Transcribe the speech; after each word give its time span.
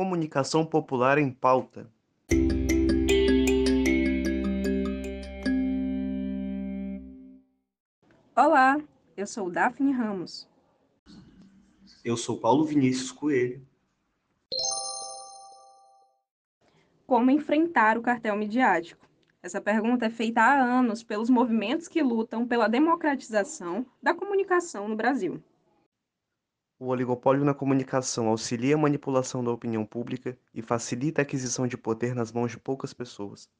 Comunicação 0.00 0.64
Popular 0.64 1.18
em 1.18 1.30
Pauta. 1.30 1.86
Olá, 8.34 8.80
eu 9.14 9.26
sou 9.26 9.50
Daphne 9.50 9.92
Ramos. 9.92 10.48
Eu 12.02 12.16
sou 12.16 12.38
Paulo 12.38 12.64
Vinícius 12.64 13.12
Coelho. 13.12 13.62
Como 17.06 17.30
enfrentar 17.30 17.98
o 17.98 18.02
cartel 18.02 18.34
midiático? 18.38 19.06
Essa 19.42 19.60
pergunta 19.60 20.06
é 20.06 20.10
feita 20.10 20.40
há 20.40 20.62
anos 20.62 21.02
pelos 21.02 21.28
movimentos 21.28 21.88
que 21.88 22.02
lutam 22.02 22.46
pela 22.46 22.68
democratização 22.68 23.84
da 24.02 24.14
comunicação 24.14 24.88
no 24.88 24.96
Brasil. 24.96 25.42
O 26.80 26.86
oligopólio 26.86 27.44
na 27.44 27.52
comunicação 27.52 28.28
auxilia 28.28 28.74
a 28.74 28.78
manipulação 28.78 29.44
da 29.44 29.50
opinião 29.50 29.84
pública 29.84 30.34
e 30.54 30.62
facilita 30.62 31.20
a 31.20 31.24
aquisição 31.24 31.66
de 31.66 31.76
poder 31.76 32.14
nas 32.14 32.32
mãos 32.32 32.52
de 32.52 32.58
poucas 32.58 32.94
pessoas. 32.94 33.50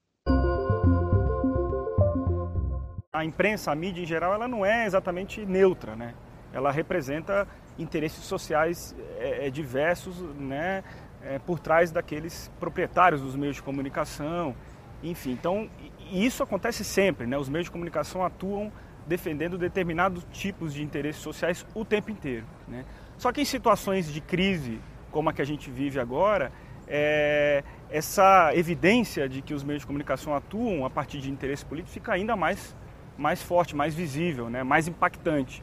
A 3.12 3.22
imprensa, 3.22 3.70
a 3.70 3.74
mídia 3.74 4.00
em 4.02 4.06
geral, 4.06 4.32
ela 4.32 4.48
não 4.48 4.64
é 4.64 4.86
exatamente 4.86 5.44
neutra, 5.44 5.94
né? 5.94 6.14
Ela 6.50 6.70
representa 6.70 7.46
interesses 7.78 8.24
sociais 8.24 8.96
é, 9.18 9.48
é, 9.48 9.50
diversos, 9.50 10.18
né? 10.36 10.82
É, 11.22 11.38
por 11.38 11.60
trás 11.60 11.90
daqueles 11.90 12.50
proprietários 12.58 13.20
dos 13.20 13.36
meios 13.36 13.56
de 13.56 13.62
comunicação, 13.62 14.56
enfim. 15.02 15.32
Então, 15.32 15.68
isso 16.10 16.42
acontece 16.42 16.82
sempre, 16.82 17.26
né? 17.26 17.36
Os 17.36 17.50
meios 17.50 17.66
de 17.66 17.70
comunicação 17.70 18.24
atuam 18.24 18.72
defendendo 19.06 19.58
determinados 19.58 20.24
tipos 20.32 20.72
de 20.72 20.82
interesses 20.82 21.20
sociais 21.20 21.66
o 21.74 21.84
tempo 21.84 22.10
inteiro, 22.10 22.46
né? 22.66 22.86
Só 23.20 23.30
que 23.30 23.42
em 23.42 23.44
situações 23.44 24.10
de 24.10 24.18
crise, 24.18 24.80
como 25.10 25.28
a 25.28 25.32
que 25.34 25.42
a 25.42 25.44
gente 25.44 25.70
vive 25.70 26.00
agora, 26.00 26.50
é, 26.88 27.62
essa 27.90 28.50
evidência 28.54 29.28
de 29.28 29.42
que 29.42 29.52
os 29.52 29.62
meios 29.62 29.82
de 29.82 29.86
comunicação 29.86 30.34
atuam 30.34 30.86
a 30.86 30.88
partir 30.88 31.20
de 31.20 31.30
interesse 31.30 31.62
político 31.62 31.92
fica 31.92 32.14
ainda 32.14 32.34
mais, 32.34 32.74
mais 33.18 33.42
forte, 33.42 33.76
mais 33.76 33.94
visível, 33.94 34.48
né, 34.48 34.62
mais 34.62 34.88
impactante. 34.88 35.62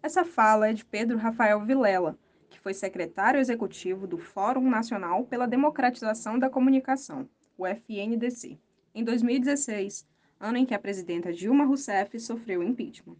Essa 0.00 0.24
fala 0.24 0.68
é 0.68 0.72
de 0.72 0.84
Pedro 0.84 1.18
Rafael 1.18 1.60
Vilela, 1.64 2.16
que 2.50 2.60
foi 2.60 2.74
secretário 2.74 3.40
executivo 3.40 4.06
do 4.06 4.16
Fórum 4.16 4.70
Nacional 4.70 5.24
pela 5.24 5.48
Democratização 5.48 6.38
da 6.38 6.48
Comunicação, 6.48 7.28
o 7.58 7.66
FNDC, 7.66 8.60
em 8.94 9.02
2016, 9.02 10.06
ano 10.38 10.56
em 10.56 10.64
que 10.64 10.72
a 10.72 10.78
presidenta 10.78 11.32
Dilma 11.32 11.64
Rousseff 11.64 12.20
sofreu 12.20 12.62
impeachment. 12.62 13.16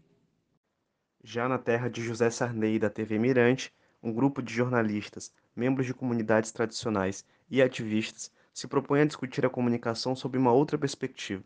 Já 1.25 1.47
na 1.47 1.57
terra 1.57 1.89
de 1.89 2.03
José 2.03 2.29
Sarney 2.29 2.77
da 2.77 2.89
TV 2.89 3.17
Mirante, 3.17 3.71
um 4.03 4.11
grupo 4.11 4.41
de 4.41 4.53
jornalistas, 4.53 5.31
membros 5.55 5.87
de 5.87 5.93
comunidades 5.93 6.51
tradicionais 6.51 7.23
e 7.49 7.61
ativistas 7.61 8.29
se 8.53 8.67
propõe 8.67 8.99
a 8.99 9.05
discutir 9.05 9.45
a 9.45 9.49
comunicação 9.49 10.17
sob 10.17 10.37
uma 10.37 10.51
outra 10.51 10.77
perspectiva. 10.77 11.41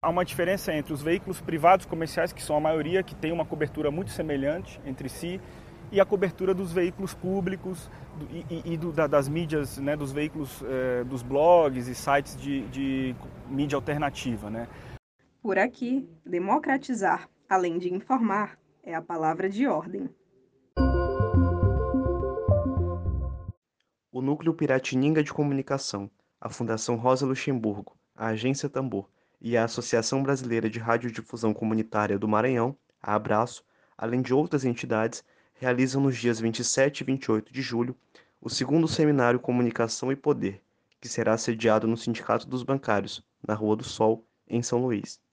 Há 0.00 0.08
uma 0.08 0.24
diferença 0.24 0.72
entre 0.72 0.94
os 0.94 1.02
veículos 1.02 1.42
privados 1.42 1.84
comerciais, 1.84 2.32
que 2.32 2.42
são 2.42 2.56
a 2.56 2.60
maioria, 2.60 3.02
que 3.02 3.14
tem 3.14 3.30
uma 3.30 3.44
cobertura 3.44 3.90
muito 3.90 4.10
semelhante 4.10 4.80
entre 4.86 5.10
si, 5.10 5.38
e 5.92 6.00
a 6.00 6.04
cobertura 6.06 6.54
dos 6.54 6.72
veículos 6.72 7.12
públicos 7.12 7.90
e, 8.50 8.72
e 8.72 8.76
do, 8.76 8.90
da, 8.90 9.06
das 9.06 9.28
mídias, 9.28 9.76
né, 9.78 9.94
dos 9.96 10.12
veículos, 10.12 10.62
eh, 10.64 11.04
dos 11.04 11.22
blogs 11.22 11.86
e 11.88 11.94
sites 11.94 12.36
de, 12.36 12.62
de 12.68 13.14
mídia 13.48 13.76
alternativa. 13.76 14.50
Né? 14.50 14.66
Por 15.46 15.60
aqui, 15.60 16.04
democratizar, 16.24 17.30
além 17.48 17.78
de 17.78 17.94
informar, 17.94 18.58
é 18.82 18.96
a 18.96 19.00
palavra 19.00 19.48
de 19.48 19.64
ordem. 19.64 20.10
O 24.10 24.20
Núcleo 24.20 24.52
Piratininga 24.52 25.22
de 25.22 25.32
Comunicação, 25.32 26.10
a 26.40 26.48
Fundação 26.48 26.96
Rosa 26.96 27.24
Luxemburgo, 27.24 27.96
a 28.12 28.26
Agência 28.26 28.68
Tambor 28.68 29.08
e 29.40 29.56
a 29.56 29.62
Associação 29.62 30.20
Brasileira 30.20 30.68
de 30.68 30.80
Radiodifusão 30.80 31.54
Comunitária 31.54 32.18
do 32.18 32.26
Maranhão, 32.26 32.76
a 33.00 33.14
Abraço, 33.14 33.64
além 33.96 34.22
de 34.22 34.34
outras 34.34 34.64
entidades, 34.64 35.22
realizam 35.54 36.02
nos 36.02 36.16
dias 36.16 36.40
27 36.40 37.02
e 37.02 37.04
28 37.04 37.52
de 37.52 37.62
julho 37.62 37.96
o 38.40 38.50
segundo 38.50 38.88
seminário 38.88 39.38
Comunicação 39.38 40.10
e 40.10 40.16
Poder, 40.16 40.60
que 41.00 41.08
será 41.08 41.38
sediado 41.38 41.86
no 41.86 41.96
Sindicato 41.96 42.48
dos 42.48 42.64
Bancários, 42.64 43.24
na 43.46 43.54
Rua 43.54 43.76
do 43.76 43.84
Sol, 43.84 44.26
em 44.48 44.60
São 44.60 44.80
Luís. 44.80 45.24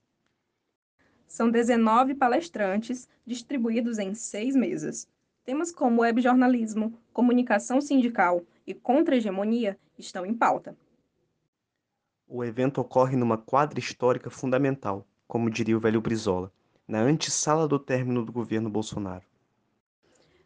São 1.34 1.50
19 1.50 2.14
palestrantes 2.14 3.08
distribuídos 3.26 3.98
em 3.98 4.14
seis 4.14 4.54
mesas. 4.54 5.08
Temas 5.44 5.72
como 5.72 6.02
webjornalismo, 6.02 6.96
comunicação 7.12 7.80
sindical 7.80 8.40
e 8.64 8.72
contra-hegemonia 8.72 9.76
estão 9.98 10.24
em 10.24 10.32
pauta. 10.32 10.76
O 12.28 12.44
evento 12.44 12.80
ocorre 12.80 13.16
numa 13.16 13.36
quadra 13.36 13.80
histórica 13.80 14.30
fundamental, 14.30 15.04
como 15.26 15.50
diria 15.50 15.76
o 15.76 15.80
velho 15.80 16.00
Brizola, 16.00 16.52
na 16.86 17.00
antessala 17.00 17.66
do 17.66 17.80
término 17.80 18.24
do 18.24 18.30
governo 18.30 18.70
Bolsonaro. 18.70 19.24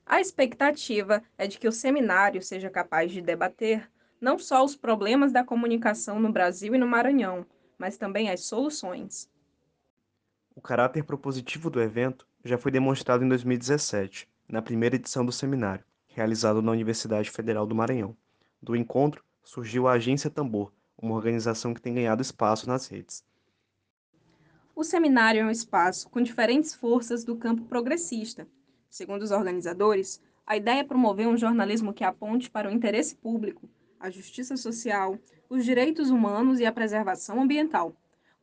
A 0.07 0.23
expectativa 0.23 1.23
é 1.37 1.47
de 1.47 1.59
que 1.59 1.69
o 1.69 1.73
seminário 1.73 2.43
seja 2.43 2.71
capaz 2.71 3.13
de 3.13 3.21
debater 3.21 3.91
não 4.19 4.39
só 4.39 4.65
os 4.65 4.75
problemas 4.75 5.33
da 5.33 5.45
comunicação 5.45 6.19
no 6.19 6.33
Brasil 6.33 6.75
e 6.75 6.79
no 6.79 6.87
Maranhão, 6.87 7.45
mas 7.77 7.99
também 7.99 8.31
as 8.31 8.41
soluções. 8.41 9.29
O 10.59 10.61
caráter 10.61 11.05
propositivo 11.05 11.71
do 11.71 11.81
evento 11.81 12.27
já 12.45 12.59
foi 12.59 12.73
demonstrado 12.73 13.25
em 13.25 13.29
2017, 13.29 14.29
na 14.49 14.61
primeira 14.61 14.97
edição 14.97 15.25
do 15.25 15.31
seminário, 15.31 15.85
realizado 16.09 16.61
na 16.61 16.73
Universidade 16.73 17.31
Federal 17.31 17.65
do 17.65 17.77
Maranhão. 17.77 18.17
Do 18.61 18.75
encontro 18.75 19.23
surgiu 19.45 19.87
a 19.87 19.93
Agência 19.93 20.29
Tambor, 20.29 20.73
uma 21.01 21.15
organização 21.15 21.73
que 21.73 21.81
tem 21.81 21.95
ganhado 21.95 22.23
espaço 22.23 22.69
nas 22.69 22.89
redes. 22.89 23.25
O 24.75 24.83
seminário 24.83 25.43
é 25.43 25.45
um 25.45 25.51
espaço 25.51 26.11
com 26.11 26.21
diferentes 26.21 26.75
forças 26.75 27.23
do 27.23 27.37
campo 27.37 27.63
progressista. 27.67 28.45
Segundo 28.91 29.23
os 29.23 29.31
organizadores, 29.31 30.21
a 30.45 30.57
ideia 30.57 30.81
é 30.81 30.85
promover 30.85 31.29
um 31.29 31.37
jornalismo 31.37 31.95
que 31.95 32.03
aponte 32.03 32.51
para 32.51 32.69
o 32.69 32.73
interesse 32.73 33.15
público, 33.15 33.71
a 34.01 34.11
justiça 34.11 34.57
social, 34.57 35.17
os 35.49 35.65
direitos 35.65 36.11
humanos 36.11 36.59
e 36.59 36.67
a 36.67 36.73
preservação 36.73 37.41
ambiental 37.41 37.95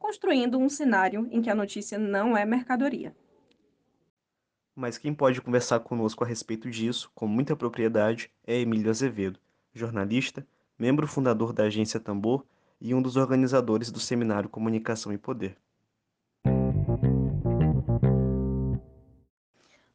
construindo 0.06 0.60
um 0.60 0.70
cenário 0.70 1.28
em 1.32 1.42
que 1.42 1.50
a 1.50 1.56
notícia 1.56 1.98
não 1.98 2.38
é 2.38 2.46
mercadoria. 2.46 3.16
Mas 4.76 5.00
quem 5.00 5.12
pode 5.12 5.42
conversar 5.42 5.80
conosco 5.80 6.24
a 6.24 6.28
respeito 6.28 6.70
disso, 6.70 7.10
com 7.16 7.26
muita 7.26 7.56
propriedade, 7.56 8.30
é 8.46 8.56
Emílio 8.60 8.92
Azevedo, 8.92 9.40
jornalista, 9.74 10.46
membro 10.78 11.08
fundador 11.08 11.52
da 11.52 11.64
agência 11.64 12.00
Tambor 12.00 12.46
e 12.80 12.94
um 12.94 13.02
dos 13.02 13.16
organizadores 13.16 13.90
do 13.90 14.00
seminário 14.00 14.48
Comunicação 14.48 15.12
e 15.12 15.18
Poder. 15.18 15.58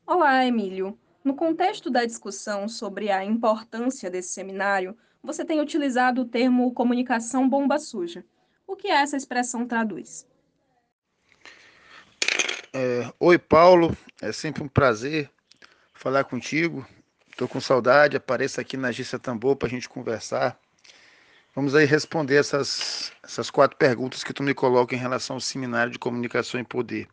Olá, 0.05 0.45
Emílio. 0.45 0.99
No 1.23 1.37
contexto 1.37 1.89
da 1.89 2.05
discussão 2.05 2.69
sobre 2.69 3.13
a 3.13 3.25
importância 3.25 4.11
desse 4.11 4.33
seminário, 4.33 4.97
você 5.23 5.45
tem 5.45 5.61
utilizado 5.61 6.23
o 6.23 6.29
termo 6.29 6.75
comunicação 6.75 7.49
bomba 7.49 7.79
suja. 7.79 8.25
O 8.71 8.77
que 8.77 8.87
essa 8.87 9.17
expressão 9.17 9.67
traduz? 9.67 10.25
É, 12.73 13.13
Oi, 13.19 13.37
Paulo. 13.37 13.97
É 14.23 14.31
sempre 14.31 14.63
um 14.63 14.69
prazer 14.69 15.29
falar 15.93 16.23
contigo. 16.23 16.87
Estou 17.29 17.49
com 17.49 17.61
saudade. 17.61 18.17
Apareça 18.17 18.61
aqui 18.61 18.77
na 18.77 18.89
Agência 18.89 19.19
Tambor 19.19 19.57
para 19.57 19.67
a 19.67 19.71
gente 19.71 19.89
conversar. 19.89 20.57
Vamos 21.53 21.75
aí 21.75 21.85
responder 21.85 22.37
essas, 22.37 23.13
essas 23.25 23.51
quatro 23.51 23.77
perguntas 23.77 24.23
que 24.23 24.33
tu 24.33 24.41
me 24.41 24.55
coloca 24.55 24.95
em 24.95 24.99
relação 24.99 25.35
ao 25.35 25.41
seminário 25.41 25.91
de 25.91 25.99
comunicação 25.99 26.61
e 26.61 26.65
poder. 26.65 27.09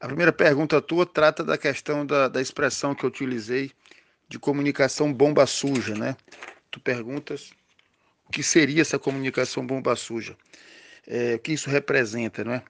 A 0.00 0.08
primeira 0.08 0.32
pergunta 0.32 0.82
tua 0.82 1.06
trata 1.06 1.44
da 1.44 1.56
questão 1.56 2.04
da, 2.04 2.26
da 2.26 2.42
expressão 2.42 2.96
que 2.96 3.04
eu 3.04 3.08
utilizei 3.10 3.70
de 4.28 4.40
comunicação 4.40 5.12
bomba 5.12 5.46
suja, 5.46 5.94
né? 5.94 6.16
Tu 6.68 6.80
perguntas 6.80 7.52
o 8.28 8.32
que 8.32 8.42
seria 8.42 8.82
essa 8.82 8.98
comunicação 8.98 9.66
bomba 9.66 9.94
suja, 9.96 10.36
é, 11.06 11.34
o 11.34 11.38
que 11.38 11.52
isso 11.52 11.70
representa, 11.70 12.44
não 12.44 12.54
é? 12.54 12.62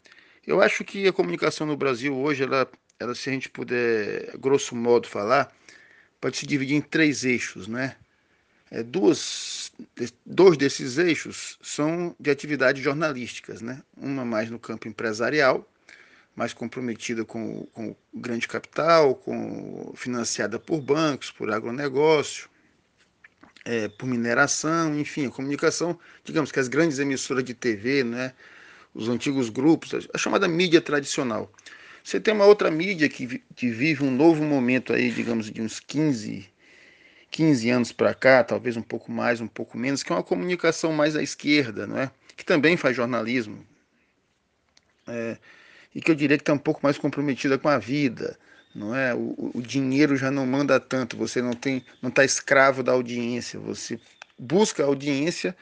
Eu 0.47 0.61
acho 0.61 0.85
que 0.85 1.06
a 1.06 1.12
comunicação 1.12 1.67
no 1.67 1.77
Brasil 1.77 2.15
hoje, 2.15 2.43
ela, 2.43 2.71
ela, 2.99 3.15
se 3.15 3.31
a 3.31 3.33
gente 3.33 3.49
puder, 3.49 4.37
grosso 4.39 4.77
modo, 4.77 5.09
falar, 5.09 5.51
pode 6.21 6.37
se 6.37 6.47
dividir 6.47 6.77
em 6.77 6.81
três 6.81 7.25
eixos, 7.25 7.67
né? 7.67 7.97
É, 8.71 8.83
duas, 8.83 9.73
dois 10.27 10.56
desses 10.56 10.99
eixos 10.99 11.59
são 11.62 12.15
de 12.19 12.31
atividades 12.31 12.83
jornalísticas, 12.83 13.62
né? 13.62 13.83
Uma 13.97 14.25
mais 14.25 14.50
no 14.50 14.59
campo 14.59 14.89
empresarial, 14.89 15.67
mais 16.35 16.53
comprometida 16.53 17.25
com, 17.25 17.65
com 17.73 17.91
o 17.91 17.97
grande 18.21 18.49
capital, 18.49 19.15
com, 19.15 19.93
financiada 19.97 20.59
por 20.59 20.81
bancos, 20.81 21.31
por 21.31 21.50
agronegócio, 21.50 22.50
é, 23.64 23.88
por 23.88 24.06
mineração, 24.06 24.99
enfim, 24.99 25.26
a 25.26 25.31
comunicação, 25.31 25.99
digamos 26.25 26.52
que 26.52 26.61
as 26.61 26.69
grandes 26.69 26.99
emissoras 26.99 27.44
de 27.44 27.55
TV, 27.55 28.05
né, 28.05 28.32
os 28.94 29.08
antigos 29.08 29.49
grupos, 29.49 30.08
a 30.12 30.19
chamada 30.19 30.46
mídia 30.46 30.81
tradicional. 30.81 31.50
Você 32.02 32.20
tem 32.20 32.34
uma 32.34 32.44
outra 32.44 32.70
mídia 32.70 33.08
que, 33.08 33.43
que 33.56 33.70
vive 33.70 34.05
um 34.05 34.11
novo 34.11 34.44
momento 34.44 34.93
aí, 34.93 35.11
digamos, 35.11 35.50
de 35.50 35.62
uns 35.62 35.81
15, 35.81 36.46
15 37.31 37.70
anos 37.70 37.93
para 37.93 38.12
cá, 38.12 38.44
talvez 38.44 38.76
um 38.76 38.82
pouco 38.82 39.11
mais, 39.11 39.40
um 39.40 39.46
pouco 39.46 39.78
menos, 39.78 40.02
que 40.02 40.12
é 40.12 40.14
uma 40.14 40.22
comunicação 40.22 40.93
mais 40.93 41.16
à 41.16 41.22
esquerda, 41.22 41.87
não 41.87 41.99
é? 41.99 42.11
que 42.37 42.44
também 42.44 42.76
faz 42.76 42.96
jornalismo, 42.96 43.64
é, 45.06 45.38
e 45.94 46.00
que 46.00 46.11
eu 46.11 46.14
diria 46.14 46.37
que 46.37 46.43
está 46.43 46.52
um 46.52 46.58
pouco 46.58 46.81
mais 46.82 46.99
comprometida 46.99 47.58
com 47.58 47.69
a 47.69 47.78
vida, 47.78 48.38
não 48.75 48.94
é? 48.94 49.15
O, 49.15 49.53
o, 49.55 49.62
dinheiro 49.62 50.17
já 50.17 50.31
não 50.31 50.44
manda 50.44 50.81
tanto, 50.81 51.17
você 51.17 51.41
não 51.41 51.53
tem, 51.53 51.85
não 52.03 52.11
está 52.11 52.25
escravo 52.25 52.82
da 52.82 52.93
audiência, 52.93 53.59
você 53.61 54.00
busca 54.38 54.82
audiência, 54.82 55.56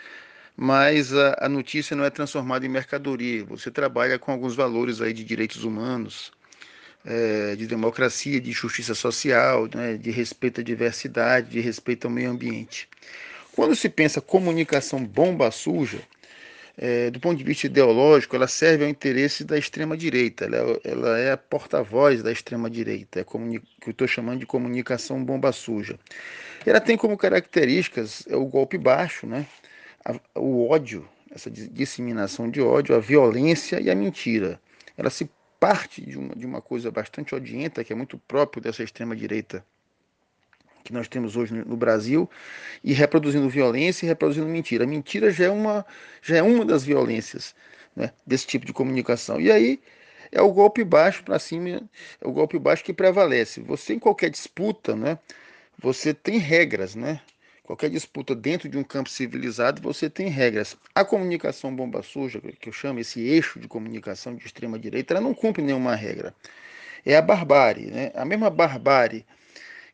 mas 0.57 1.13
a, 1.15 1.37
a 1.41 1.49
notícia 1.49 1.95
não 1.95 2.05
é 2.05 2.11
transformada 2.11 2.65
em 2.65 2.69
mercadoria. 2.69 3.45
Você 3.45 3.71
trabalha 3.71 4.19
com 4.19 4.33
alguns 4.33 4.55
valores 4.55 5.01
aí 5.01 5.13
de 5.13 5.25
direitos 5.25 5.65
humanos, 5.65 6.33
é, 7.05 7.57
de 7.57 7.67
democracia, 7.67 8.41
de 8.41 8.53
justiça 8.53 8.95
social, 8.95 9.69
né, 9.75 9.97
de 9.97 10.11
respeito 10.11 10.61
à 10.61 10.65
diversidade, 10.65 11.51
de 11.51 11.61
respeito 11.61 12.07
ao 12.07 12.11
meio 12.11 12.31
ambiente. 12.31 12.89
Quando 13.53 13.77
se 13.77 13.89
pensa 13.89 14.21
comunicação 14.21 15.05
bomba 15.05 15.51
suja, 15.51 16.01
é, 16.77 17.11
do 17.11 17.21
ponto 17.21 17.37
de 17.37 17.45
vista 17.45 17.67
ideológico, 17.67 18.35
ela 18.35 18.49
serve 18.49 18.85
ao 18.85 18.91
interesse 18.91 19.45
da 19.45 19.59
extrema-direita, 19.59 20.47
ela, 20.47 20.57
é, 20.57 20.81
ela, 20.85 21.19
é 21.19 21.33
a 21.33 21.37
porta-voz 21.37 22.23
da 22.23 22.33
extrema-direita, 22.33 23.21
é 23.21 23.25
que 23.25 23.37
eu 23.87 23.91
estou 23.91 24.07
chamando 24.07 24.41
de 24.41 24.47
comunicação 24.47 25.23
bomba 25.23 25.53
suja. 25.53 25.99
Ela 26.65 26.81
tem 26.81 26.97
como 26.97 27.17
características 27.17 28.25
é 28.29 28.37
o 28.37 28.47
golpe 28.47 28.79
baixo, 28.79 29.27
né? 29.27 29.47
o 30.35 30.69
ódio, 30.69 31.09
essa 31.31 31.51
disseminação 31.51 32.51
de 32.51 32.61
ódio, 32.61 32.95
a 32.95 32.99
violência 32.99 33.81
e 33.81 33.91
a 33.91 33.95
mentira. 33.95 34.61
Ela 34.97 35.11
se 35.11 35.31
parte 35.61 36.05
de 36.05 36.19
uma, 36.19 36.35
de 36.35 36.45
uma 36.45 36.61
coisa 36.61 36.91
bastante 36.91 37.35
odienta, 37.35 37.85
que 37.85 37.93
é 37.93 37.97
muito 37.97 38.19
próprio 38.19 38.63
dessa 38.63 38.83
extrema-direita 38.83 39.65
que 40.83 40.93
nós 40.93 41.09
temos 41.09 41.37
hoje 41.37 41.55
no 41.55 41.77
Brasil, 41.77 42.29
e 42.83 42.93
reproduzindo 42.93 43.49
violência 43.49 44.05
e 44.05 44.09
reproduzindo 44.09 44.47
mentira. 44.47 44.87
Mentira 44.87 45.31
já 45.31 45.47
é 45.47 45.51
uma, 45.51 45.87
já 46.21 46.37
é 46.37 46.43
uma 46.43 46.65
das 46.65 46.85
violências 46.85 47.55
né, 47.95 48.13
desse 48.27 48.47
tipo 48.47 48.67
de 48.67 48.73
comunicação. 48.73 49.41
E 49.41 49.51
aí 49.51 49.81
é 50.31 50.41
o 50.41 50.51
golpe 50.51 50.83
baixo 50.83 51.23
para 51.23 51.39
cima, 51.39 51.69
é 52.21 52.27
o 52.27 52.33
golpe 52.33 52.59
baixo 52.59 52.83
que 52.85 52.93
prevalece. 52.93 53.61
Você, 53.61 53.95
em 53.95 53.99
qualquer 53.99 54.31
disputa, 54.31 54.97
né, 54.97 55.19
você 55.79 56.15
tem 56.15 56.39
regras, 56.39 56.95
né? 56.95 57.21
Qualquer 57.65 57.91
disputa 57.91 58.35
dentro 58.35 58.69
de 58.69 58.77
um 58.77 58.83
campo 58.83 59.09
civilizado, 59.09 59.81
você 59.81 60.11
tem 60.11 60.29
regras. 60.29 60.77
A 60.95 61.05
comunicação 61.05 61.75
bomba 61.75 62.03
suja, 62.03 62.41
que 62.61 62.69
eu 62.69 62.73
chamo 62.73 62.99
esse 62.99 63.21
eixo 63.21 63.61
de 63.61 63.69
comunicação 63.69 64.35
de 64.35 64.45
extrema 64.45 64.79
direita, 64.79 65.15
ela 65.15 65.21
não 65.21 65.33
cumpre 65.33 65.63
nenhuma 65.63 65.95
regra. 65.95 66.35
É 67.07 67.17
a 67.17 67.23
barbárie, 67.23 67.87
né? 67.87 68.11
A 68.15 68.25
mesma 68.25 68.51
barbárie 68.51 69.25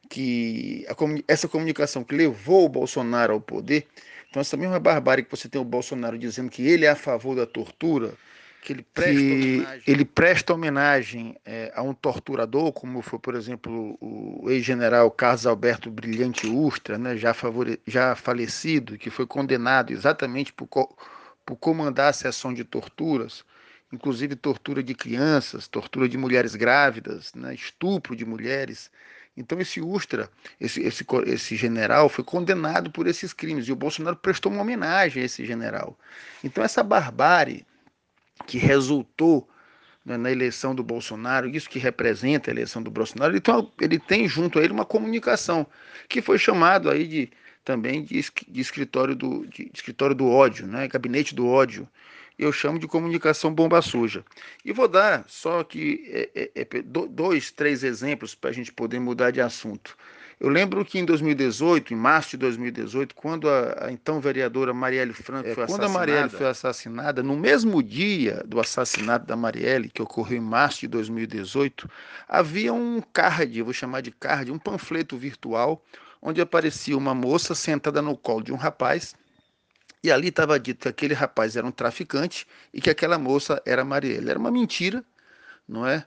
que 0.09 0.87
a, 0.89 0.95
essa 1.27 1.49
comunicação 1.49 2.03
que 2.03 2.15
levou 2.15 2.67
o 2.67 2.69
Bolsonaro 2.69 3.35
ao 3.35 3.41
poder, 3.41 3.87
então 4.31 4.41
essa 4.41 4.57
mesma 4.57 4.79
barbárie 4.79 5.25
que 5.25 5.31
você 5.31 5.49
tem 5.49 5.61
o 5.61 5.65
Bolsonaro 5.65 6.19
dizendo 6.19 6.51
que 6.51 6.67
ele 6.67 6.85
é 6.85 6.91
a 6.91 6.97
favor 6.97 7.35
da 7.35 7.47
tortura, 7.47 8.15
que 8.61 8.73
ele 8.73 8.83
presta 8.83 9.13
que 9.15 9.33
homenagem, 9.33 9.83
ele 9.87 10.05
presta 10.05 10.55
homenagem 10.55 11.37
é, 11.45 11.73
a 11.75 11.83
um 11.83 11.95
torturador, 11.95 12.73
como 12.73 13.01
foi, 13.01 13.19
por 13.19 13.35
exemplo, 13.35 13.97
o 14.01 14.51
ex-general 14.51 15.11
Carlos 15.11 15.47
Alberto 15.47 15.91
Brilhante 15.91 16.47
Ustra, 16.47 16.99
né, 16.99 17.17
já, 17.17 17.33
favore, 17.33 17.81
já 17.87 18.15
falecido, 18.15 18.99
que 18.99 19.11
foi 19.11 19.27
condenado 19.27 19.93
exatamente 19.93 20.53
por, 20.53 20.69
por 21.47 21.57
comandar 21.57 22.11
a 22.11 22.13
sessão 22.13 22.53
de 22.53 22.65
torturas, 22.65 23.45
inclusive 23.93 24.37
tortura 24.37 24.83
de 24.83 24.95
crianças, 24.95 25.67
tortura 25.69 26.09
de 26.09 26.19
mulheres 26.19 26.55
grávidas, 26.55 27.33
né, 27.35 27.55
estupro 27.55 28.15
de 28.15 28.25
mulheres. 28.25 28.91
Então 29.39 29.61
esse 29.61 29.81
Ustra, 29.81 30.29
esse, 30.61 30.83
esse, 30.83 31.07
esse 31.27 31.57
general, 31.57 32.09
foi 32.09 32.25
condenado 32.25 32.91
por 32.91 33.07
esses 33.07 33.33
crimes 33.33 33.69
e 33.69 33.73
o 33.73 33.77
Bolsonaro 33.77 34.17
prestou 34.17 34.51
uma 34.51 34.63
homenagem 34.63 35.23
a 35.23 35.27
esse 35.27 35.47
general. 35.47 35.97
Então 36.43 36.63
essa 36.65 36.83
barbárie 36.83 37.65
que 38.47 38.59
resultou 38.59 39.49
né, 40.05 40.17
na 40.17 40.33
eleição 40.33 40.75
do 40.75 40.83
Bolsonaro, 40.83 41.49
isso 41.49 41.71
que 41.71 41.79
representa 41.79 42.51
a 42.51 42.53
eleição 42.53 42.83
do 42.83 42.91
Bolsonaro, 42.91 43.33
ele 43.33 43.41
tem, 43.41 43.73
ele 43.81 43.99
tem 43.99 44.29
junto 44.29 44.59
a 44.59 44.63
ele 44.63 44.73
uma 44.73 44.85
comunicação 44.85 45.67
que 46.09 46.21
foi 46.21 46.39
chamado 46.39 46.91
aí 46.91 47.07
de 47.07 47.31
também 47.65 48.03
de, 48.03 48.21
de 48.49 48.61
escritório 48.61 49.15
do 49.15 49.47
de, 49.47 49.67
de 49.67 49.71
escritório 49.75 50.17
do 50.17 50.27
ódio, 50.27 50.67
né, 50.67 50.89
gabinete 50.89 51.35
do 51.35 51.47
ódio. 51.47 51.87
Eu 52.39 52.53
chamo 52.53 52.79
de 52.79 52.87
comunicação 52.87 53.53
bomba 53.53 53.83
suja. 53.83 54.25
E 54.65 54.73
vou 54.73 54.87
dar 54.87 55.25
só 55.27 55.61
aqui 55.61 56.05
é, 56.07 56.51
é, 56.55 56.61
é, 56.63 56.83
dois, 56.83 57.51
três 57.51 57.83
exemplos 57.83 58.35
para 58.35 58.51
a 58.51 58.53
gente 58.53 58.73
poder 58.73 59.01
mudar 59.01 59.31
de 59.33 59.41
assunto. 59.41 59.97
Eu 60.41 60.49
lembro 60.49 60.85
que 60.85 61.01
em 61.01 61.05
2018, 61.05 61.93
em 61.93 61.97
março 61.97 62.31
de 62.31 62.37
2018, 62.37 63.13
quando 63.13 63.49
a, 63.49 63.87
a 63.87 63.93
então 63.93 64.21
vereadora 64.21 64.73
Marielle 64.73 65.13
Franco 65.13 65.49
é, 65.49 65.55
foi 65.55 65.67
quando 65.67 65.81
assassinada. 65.81 65.87
a 65.87 65.99
Marielle 65.99 66.31
foi 66.31 66.47
assassinada, 66.47 67.23
no 67.25 67.37
mesmo 67.37 67.83
dia 67.83 68.45
do 68.47 68.61
assassinato 68.61 69.27
da 69.27 69.35
Marielle, 69.35 69.89
que 69.89 70.01
ocorreu 70.01 70.39
em 70.39 70.41
março 70.41 70.81
de 70.81 70.89
2018, 70.89 71.91
havia 72.29 72.73
um 72.73 73.03
card, 73.13 73.63
vou 73.63 73.73
chamar 73.73 74.01
de 74.01 74.13
card, 74.13 74.53
um 74.53 74.59
panfleto 74.61 75.17
virtual, 75.17 75.85
onde 76.23 76.41
aparecia 76.41 76.97
uma 76.97 77.15
moça 77.15 77.53
sentada 77.53 78.01
no 78.01 78.17
colo 78.17 78.45
de 78.45 78.53
um 78.53 78.57
rapaz, 78.57 79.17
e 80.03 80.11
ali 80.11 80.29
estava 80.29 80.59
dito 80.59 80.83
que 80.83 80.89
aquele 80.89 81.15
rapaz 81.15 81.57
era 81.57 81.67
um 81.67 81.73
traficante 81.73 82.47
e 82.73 82.81
que 82.81 82.91
aquela 82.91 83.19
moça 83.19 83.61
era 83.65 83.85
Marielle. 83.85 84.31
Era 84.31 84.39
uma 84.39 84.51
mentira, 84.51 85.05
não 85.67 85.87
é? 85.87 86.07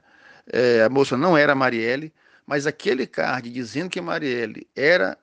é 0.52 0.84
a 0.84 0.90
moça 0.90 1.18
não 1.18 1.38
era 1.38 1.54
Marielle, 1.54 2.14
mas 2.46 2.66
aquele 2.66 3.06
card 3.06 3.50
dizendo 3.50 3.90
que 3.90 4.02
Marielle 4.02 4.68
era 4.76 5.18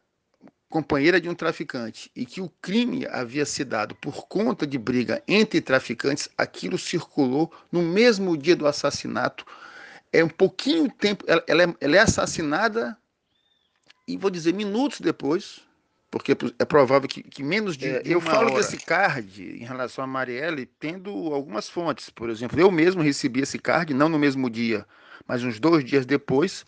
companheira 0.68 1.20
de 1.20 1.28
um 1.28 1.34
traficante 1.34 2.10
e 2.14 2.26
que 2.26 2.40
o 2.40 2.50
crime 2.60 3.06
havia 3.06 3.46
se 3.46 3.64
dado 3.64 3.94
por 3.94 4.26
conta 4.26 4.66
de 4.66 4.76
briga 4.76 5.22
entre 5.26 5.60
traficantes, 5.60 6.28
aquilo 6.36 6.76
circulou 6.76 7.50
no 7.72 7.82
mesmo 7.82 8.36
dia 8.36 8.54
do 8.54 8.66
assassinato. 8.66 9.46
É 10.12 10.22
um 10.22 10.28
pouquinho 10.28 10.90
tempo, 10.90 11.24
ela, 11.26 11.42
ela, 11.46 11.62
é, 11.62 11.74
ela 11.80 11.96
é 11.96 12.00
assassinada 12.00 12.96
e 14.06 14.16
vou 14.16 14.30
dizer 14.30 14.52
minutos 14.52 15.00
depois, 15.00 15.60
porque 16.10 16.36
é 16.58 16.64
provável 16.64 17.08
que, 17.08 17.22
que 17.22 17.42
menos 17.42 17.76
de, 17.76 17.86
é, 17.86 18.02
eu 18.04 18.20
falo 18.20 18.52
hora. 18.52 18.56
desse 18.56 18.78
card 18.78 19.42
em 19.42 19.64
relação 19.64 20.02
a 20.02 20.06
Marielle 20.06 20.66
tendo 20.80 21.10
algumas 21.34 21.68
fontes 21.68 22.08
por 22.10 22.30
exemplo 22.30 22.58
eu 22.58 22.70
mesmo 22.70 23.02
recebi 23.02 23.40
esse 23.40 23.58
card 23.58 23.92
não 23.92 24.08
no 24.08 24.18
mesmo 24.18 24.48
dia 24.48 24.86
mas 25.26 25.42
uns 25.42 25.60
dois 25.60 25.84
dias 25.84 26.06
depois 26.06 26.64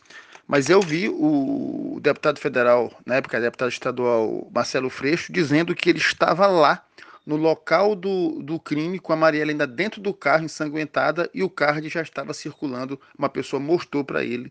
mas 0.50 0.68
eu 0.68 0.82
vi 0.82 1.08
o 1.08 2.00
deputado 2.02 2.40
federal, 2.40 2.92
na 3.06 3.14
época 3.14 3.40
deputado 3.40 3.68
estadual 3.68 4.50
Marcelo 4.52 4.90
Freixo, 4.90 5.32
dizendo 5.32 5.76
que 5.76 5.88
ele 5.88 6.00
estava 6.00 6.48
lá 6.48 6.84
no 7.24 7.36
local 7.36 7.94
do, 7.94 8.42
do 8.42 8.58
crime 8.58 8.98
com 8.98 9.12
a 9.12 9.16
Mariela 9.16 9.52
ainda 9.52 9.64
dentro 9.64 10.00
do 10.00 10.12
carro 10.12 10.44
ensanguentada 10.44 11.30
e 11.32 11.44
o 11.44 11.48
card 11.48 11.88
já 11.88 12.02
estava 12.02 12.34
circulando. 12.34 13.00
Uma 13.16 13.28
pessoa 13.28 13.60
mostrou 13.60 14.04
para 14.04 14.24
ele 14.24 14.50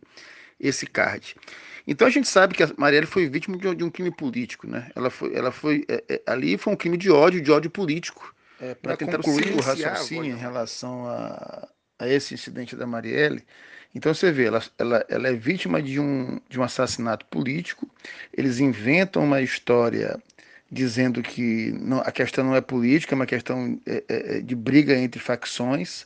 esse 0.59 0.85
card. 0.85 1.35
Então 1.87 2.07
a 2.07 2.11
gente 2.11 2.27
sabe 2.27 2.53
que 2.53 2.63
a 2.63 2.71
Marielle 2.77 3.07
foi 3.07 3.27
vítima 3.27 3.57
de, 3.57 3.75
de 3.75 3.83
um 3.83 3.89
crime 3.89 4.11
político, 4.11 4.67
né? 4.67 4.91
Ela 4.95 5.09
foi, 5.09 5.33
ela 5.35 5.51
foi 5.51 5.85
é, 5.87 6.03
é, 6.09 6.21
ali 6.25 6.57
foi 6.57 6.73
um 6.73 6.75
crime 6.75 6.97
de 6.97 7.09
ódio, 7.09 7.41
de 7.41 7.51
ódio 7.51 7.69
político. 7.69 8.33
É, 8.61 8.75
para 8.75 8.97
tentar 8.97 9.17
concluir 9.17 9.53
o 9.53 9.61
raciocínio 9.61 10.33
em 10.33 10.37
relação 10.37 11.07
a, 11.07 11.67
a 11.97 12.07
esse 12.07 12.33
incidente 12.33 12.75
da 12.75 12.85
Marielle, 12.85 13.41
então 13.95 14.13
você 14.13 14.31
vê, 14.31 14.45
ela, 14.45 14.61
ela, 14.77 15.05
ela 15.09 15.27
é 15.29 15.33
vítima 15.33 15.81
de 15.81 15.99
um, 15.99 16.39
de 16.47 16.59
um 16.59 16.63
assassinato 16.63 17.25
político, 17.25 17.89
eles 18.33 18.59
inventam 18.59 19.23
uma 19.23 19.41
história 19.41 20.21
dizendo 20.71 21.23
que 21.23 21.71
não, 21.79 21.99
a 22.01 22.11
questão 22.11 22.43
não 22.43 22.55
é 22.55 22.61
política, 22.61 23.15
é 23.15 23.17
uma 23.17 23.25
questão 23.25 23.79
é, 23.87 24.03
é, 24.07 24.37
é 24.37 24.41
de 24.41 24.55
briga 24.55 24.95
entre 24.95 25.19
facções, 25.19 26.05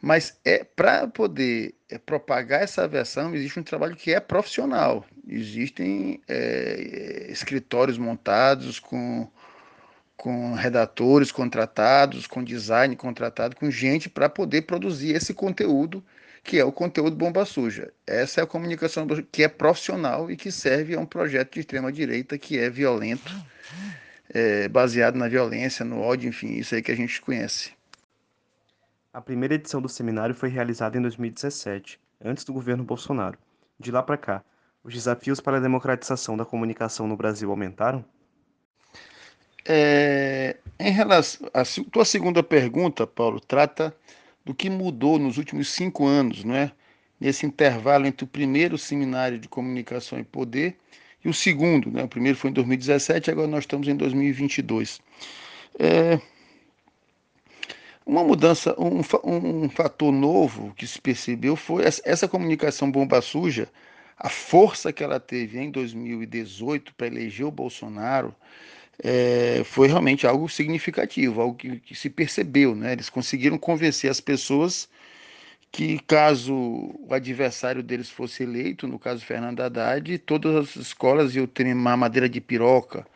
mas 0.00 0.38
é 0.44 0.62
para 0.62 1.06
poder 1.06 1.74
é, 1.90 1.98
propagar 1.98 2.62
essa 2.62 2.86
versão 2.86 3.34
existe 3.34 3.58
um 3.58 3.62
trabalho 3.62 3.96
que 3.96 4.12
é 4.12 4.20
profissional. 4.20 5.04
Existem 5.28 6.20
é, 6.28 7.26
escritórios 7.28 7.98
montados 7.98 8.78
com, 8.78 9.28
com 10.16 10.54
redatores 10.54 11.32
contratados, 11.32 12.26
com 12.26 12.44
design 12.44 12.94
contratado, 12.96 13.56
com 13.56 13.70
gente 13.70 14.08
para 14.08 14.28
poder 14.28 14.62
produzir 14.62 15.14
esse 15.14 15.34
conteúdo 15.34 16.04
que 16.46 16.58
é 16.58 16.64
o 16.64 16.70
conteúdo 16.70 17.16
bomba 17.16 17.44
suja. 17.44 17.92
Essa 18.06 18.40
é 18.40 18.44
a 18.44 18.46
comunicação 18.46 19.04
que 19.32 19.42
é 19.42 19.48
profissional 19.48 20.30
e 20.30 20.36
que 20.36 20.52
serve 20.52 20.94
a 20.94 21.00
um 21.00 21.06
projeto 21.06 21.54
de 21.54 21.60
extrema-direita 21.60 22.38
que 22.38 22.56
é 22.56 22.70
violento, 22.70 23.34
é, 24.32 24.68
baseado 24.68 25.16
na 25.16 25.26
violência, 25.26 25.84
no 25.84 26.00
ódio, 26.00 26.28
enfim, 26.28 26.54
isso 26.54 26.74
aí 26.76 26.82
que 26.82 26.92
a 26.92 26.96
gente 26.96 27.20
conhece. 27.20 27.75
A 29.16 29.20
primeira 29.22 29.54
edição 29.54 29.80
do 29.80 29.88
seminário 29.88 30.34
foi 30.34 30.50
realizada 30.50 30.98
em 30.98 31.00
2017, 31.00 31.98
antes 32.22 32.44
do 32.44 32.52
governo 32.52 32.84
Bolsonaro. 32.84 33.38
De 33.80 33.90
lá 33.90 34.02
para 34.02 34.18
cá, 34.18 34.44
os 34.84 34.92
desafios 34.92 35.40
para 35.40 35.56
a 35.56 35.60
democratização 35.60 36.36
da 36.36 36.44
comunicação 36.44 37.08
no 37.08 37.16
Brasil 37.16 37.50
aumentaram? 37.50 38.04
É, 39.64 40.58
em 40.78 40.90
relação 40.90 41.48
à 41.54 41.62
tua 41.90 42.04
segunda 42.04 42.42
pergunta, 42.42 43.06
Paulo, 43.06 43.40
trata 43.40 43.96
do 44.44 44.54
que 44.54 44.68
mudou 44.68 45.18
nos 45.18 45.38
últimos 45.38 45.70
cinco 45.70 46.06
anos, 46.06 46.44
não 46.44 46.54
é? 46.54 46.70
nesse 47.18 47.46
intervalo 47.46 48.06
entre 48.06 48.24
o 48.24 48.28
primeiro 48.28 48.76
seminário 48.76 49.38
de 49.38 49.48
comunicação 49.48 50.18
e 50.18 50.24
poder 50.24 50.76
e 51.24 51.28
o 51.30 51.32
segundo, 51.32 51.90
né? 51.90 52.04
O 52.04 52.08
primeiro 52.08 52.36
foi 52.36 52.50
em 52.50 52.52
2017, 52.52 53.30
agora 53.30 53.48
nós 53.48 53.60
estamos 53.60 53.88
em 53.88 53.96
2022. 53.96 55.00
É, 55.78 56.20
uma 58.06 58.22
mudança, 58.22 58.74
um, 58.78 59.00
um 59.24 59.68
fator 59.68 60.12
novo 60.12 60.72
que 60.76 60.86
se 60.86 61.00
percebeu 61.00 61.56
foi 61.56 61.84
essa 61.84 62.28
comunicação 62.28 62.90
bomba 62.90 63.20
suja, 63.20 63.68
a 64.16 64.28
força 64.28 64.92
que 64.92 65.02
ela 65.02 65.18
teve 65.18 65.58
em 65.58 65.70
2018 65.70 66.94
para 66.94 67.08
eleger 67.08 67.44
o 67.44 67.50
Bolsonaro, 67.50 68.34
é, 69.02 69.62
foi 69.64 69.88
realmente 69.88 70.26
algo 70.26 70.48
significativo, 70.48 71.40
algo 71.40 71.56
que, 71.56 71.80
que, 71.80 71.94
se 71.94 72.08
percebeu. 72.08 72.74
Né? 72.74 72.92
Eles 72.92 73.10
conseguiram 73.10 73.58
convencer 73.58 74.10
as 74.10 74.20
pessoas 74.20 74.88
que, 75.70 75.98
caso 75.98 76.54
o 76.54 77.08
adversário 77.10 77.82
deles 77.82 78.08
fosse 78.08 78.44
eleito, 78.44 78.86
no 78.88 78.98
caso 78.98 79.24
Fernando 79.24 79.60
Haddad, 79.60 80.16
todas 80.18 80.54
as 80.56 80.76
escolas 80.76 81.34
iam 81.34 81.46
ter 81.46 81.66
uma 81.66 81.96
madeira 81.96 82.28
de 82.28 82.40
piroca, 82.40 83.06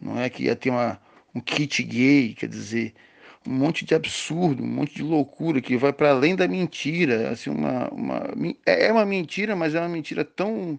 não 0.00 0.20
é 0.20 0.30
que 0.30 0.44
ia 0.44 0.54
ter 0.54 0.70
uma, 0.70 1.00
um 1.34 1.40
kit 1.40 1.82
gay, 1.82 2.34
quer 2.34 2.48
dizer, 2.48 2.94
um 3.48 3.54
monte 3.54 3.84
de 3.84 3.94
absurdo, 3.94 4.62
um 4.62 4.66
monte 4.66 4.96
de 4.96 5.02
loucura 5.02 5.60
que 5.62 5.76
vai 5.76 5.92
para 5.92 6.10
além 6.10 6.36
da 6.36 6.46
mentira, 6.46 7.30
assim 7.30 7.50
uma, 7.50 7.88
uma 7.90 8.30
é, 8.66 8.86
é 8.86 8.92
uma 8.92 9.06
mentira, 9.06 9.56
mas 9.56 9.74
é 9.74 9.80
uma 9.80 9.88
mentira 9.88 10.24
tão 10.24 10.78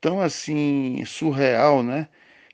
tão 0.00 0.20
assim 0.20 1.04
surreal, 1.06 1.82
né? 1.82 2.08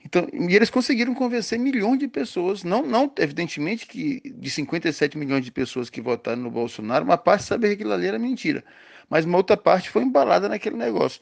Então, 0.04 0.28
e 0.33 0.54
eles 0.54 0.71
conseguiram 0.71 1.14
convencer 1.14 1.59
milhões 1.59 1.99
de 1.99 2.06
pessoas, 2.09 2.62
não, 2.64 2.83
não 2.83 3.12
evidentemente 3.18 3.87
que 3.87 4.21
de 4.25 4.50
57 4.50 5.18
milhões 5.18 5.45
de 5.45 5.50
pessoas 5.50 5.90
que 5.90 6.00
votaram 6.00 6.42
no 6.42 6.50
Bolsonaro, 6.50 7.04
uma 7.04 7.18
parte 7.18 7.45
sabia 7.45 7.71
que 7.71 7.76
aquilo 7.76 7.92
ali 7.92 8.06
era 8.06 8.18
mentira, 8.18 8.64
mas 9.09 9.25
uma 9.25 9.38
outra 9.38 9.56
parte 9.56 9.90
foi 9.90 10.02
embalada 10.02 10.49
naquele 10.49 10.76
negócio. 10.76 11.21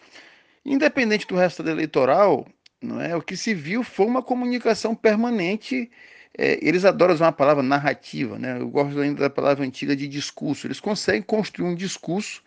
Independente 0.65 1.27
do 1.27 1.37
resultado 1.37 1.71
eleitoral, 1.71 2.47
não 2.83 3.01
é? 3.01 3.17
O 3.17 3.23
que 3.23 3.37
se 3.37 3.55
viu 3.55 3.83
foi 3.83 4.07
uma 4.07 4.23
comunicação 4.23 4.95
permanente. 4.95 5.91
É, 6.37 6.59
eles 6.67 6.85
adoram 6.85 7.15
usar 7.15 7.27
uma 7.27 7.33
palavra 7.33 7.63
narrativa, 7.63 8.39
né? 8.39 8.59
Eu 8.59 8.69
gosto 8.69 8.99
ainda 8.99 9.21
da 9.21 9.31
palavra 9.31 9.65
antiga 9.65 9.95
de 9.95 10.09
discurso. 10.09 10.67
Eles 10.67 10.81
conseguem 10.81 11.23
construir 11.23 11.69
um 11.69 11.75
discurso 11.75 12.43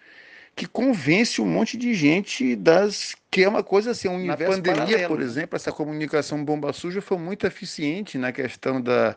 que 0.56 0.65
convence 0.65 1.39
um 1.39 1.46
monte 1.46 1.77
de 1.77 1.94
gente 1.94 2.56
das 2.56 3.15
que 3.29 3.44
é 3.44 3.50
uma 3.50 3.63
coisa 3.63 3.91
assim, 3.91 4.08
um 4.08 4.15
universo 4.15 4.44
na 4.44 4.50
pandemia, 4.58 4.86
paralelo. 4.86 5.08
por 5.08 5.22
exemplo, 5.22 5.56
essa 5.56 5.72
comunicação 5.72 6.44
bomba 6.44 6.74
suja 6.74 7.01
foi 7.01 7.17
muito 7.17 7.46
eficiente 7.46 8.17
na 8.17 8.32
questão 8.32 8.82
da 8.82 9.15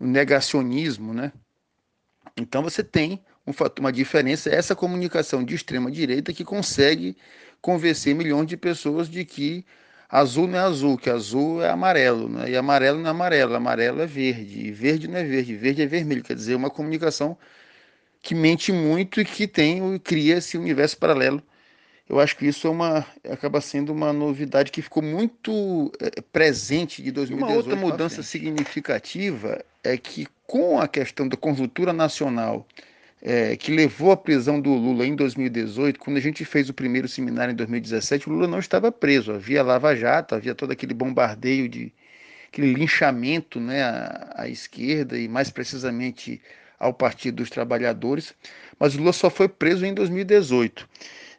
do 0.00 0.06
negacionismo, 0.06 1.12
né? 1.12 1.30
Então 2.34 2.62
você 2.62 2.82
tem 2.82 3.22
um 3.46 3.52
fator, 3.52 3.80
uma 3.80 3.92
diferença, 3.92 4.48
essa 4.48 4.74
comunicação 4.74 5.44
de 5.44 5.54
extrema 5.54 5.90
direita 5.90 6.32
que 6.32 6.42
consegue 6.42 7.14
convencer 7.60 8.14
milhões 8.14 8.46
de 8.46 8.56
pessoas 8.56 9.08
de 9.08 9.24
que 9.26 9.64
azul 10.10 10.48
não 10.48 10.58
é 10.58 10.62
azul, 10.62 10.98
que 10.98 11.08
azul 11.08 11.62
é 11.62 11.70
amarelo, 11.70 12.28
né? 12.28 12.50
e 12.50 12.56
amarelo 12.56 12.98
não 12.98 13.06
é 13.06 13.10
amarelo, 13.10 13.54
amarelo 13.54 14.02
é 14.02 14.06
verde, 14.06 14.66
e 14.66 14.72
verde 14.72 15.06
não 15.06 15.18
é 15.18 15.24
verde, 15.24 15.54
verde 15.54 15.82
é 15.82 15.86
vermelho, 15.86 16.22
quer 16.22 16.34
dizer, 16.34 16.54
uma 16.54 16.70
comunicação 16.70 17.38
que 18.20 18.34
mente 18.34 18.72
muito 18.72 19.20
e 19.20 19.24
que 19.24 19.46
tem 19.46 19.98
cria 19.98 20.38
esse 20.38 20.58
universo 20.58 20.98
paralelo. 20.98 21.42
Eu 22.08 22.18
acho 22.18 22.36
que 22.36 22.44
isso 22.44 22.66
é 22.66 22.70
uma 22.70 23.06
acaba 23.30 23.60
sendo 23.60 23.92
uma 23.92 24.12
novidade 24.12 24.72
que 24.72 24.82
ficou 24.82 25.00
muito 25.02 25.92
é, 26.00 26.20
presente 26.20 27.02
de 27.02 27.12
2018. 27.12 27.52
Uma 27.52 27.56
outra 27.56 27.76
mudança 27.76 28.20
significativa 28.20 29.64
é 29.84 29.96
que 29.96 30.26
com 30.44 30.80
a 30.80 30.88
questão 30.88 31.28
da 31.28 31.36
conjuntura 31.36 31.92
nacional 31.92 32.66
é, 33.22 33.56
que 33.56 33.70
levou 33.70 34.12
à 34.12 34.16
prisão 34.16 34.60
do 34.60 34.70
Lula 34.72 35.06
em 35.06 35.14
2018, 35.14 35.98
quando 35.98 36.16
a 36.16 36.20
gente 36.20 36.44
fez 36.44 36.68
o 36.70 36.74
primeiro 36.74 37.06
seminário 37.06 37.52
em 37.52 37.56
2017, 37.56 38.28
o 38.28 38.32
Lula 38.32 38.46
não 38.46 38.58
estava 38.58 38.90
preso, 38.90 39.32
havia 39.32 39.62
Lava 39.62 39.94
Jato, 39.94 40.34
havia 40.34 40.54
todo 40.54 40.70
aquele 40.72 40.94
bombardeio 40.94 41.68
de 41.68 41.92
aquele 42.48 42.72
linchamento 42.72 43.60
né, 43.60 43.82
à, 43.82 44.34
à 44.38 44.48
esquerda 44.48 45.18
e 45.18 45.28
mais 45.28 45.50
precisamente 45.50 46.40
ao 46.78 46.94
Partido 46.94 47.36
dos 47.36 47.50
Trabalhadores, 47.50 48.34
mas 48.78 48.94
o 48.94 48.98
Lula 48.98 49.12
só 49.12 49.28
foi 49.28 49.48
preso 49.48 49.84
em 49.84 49.92
2018. 49.92 50.88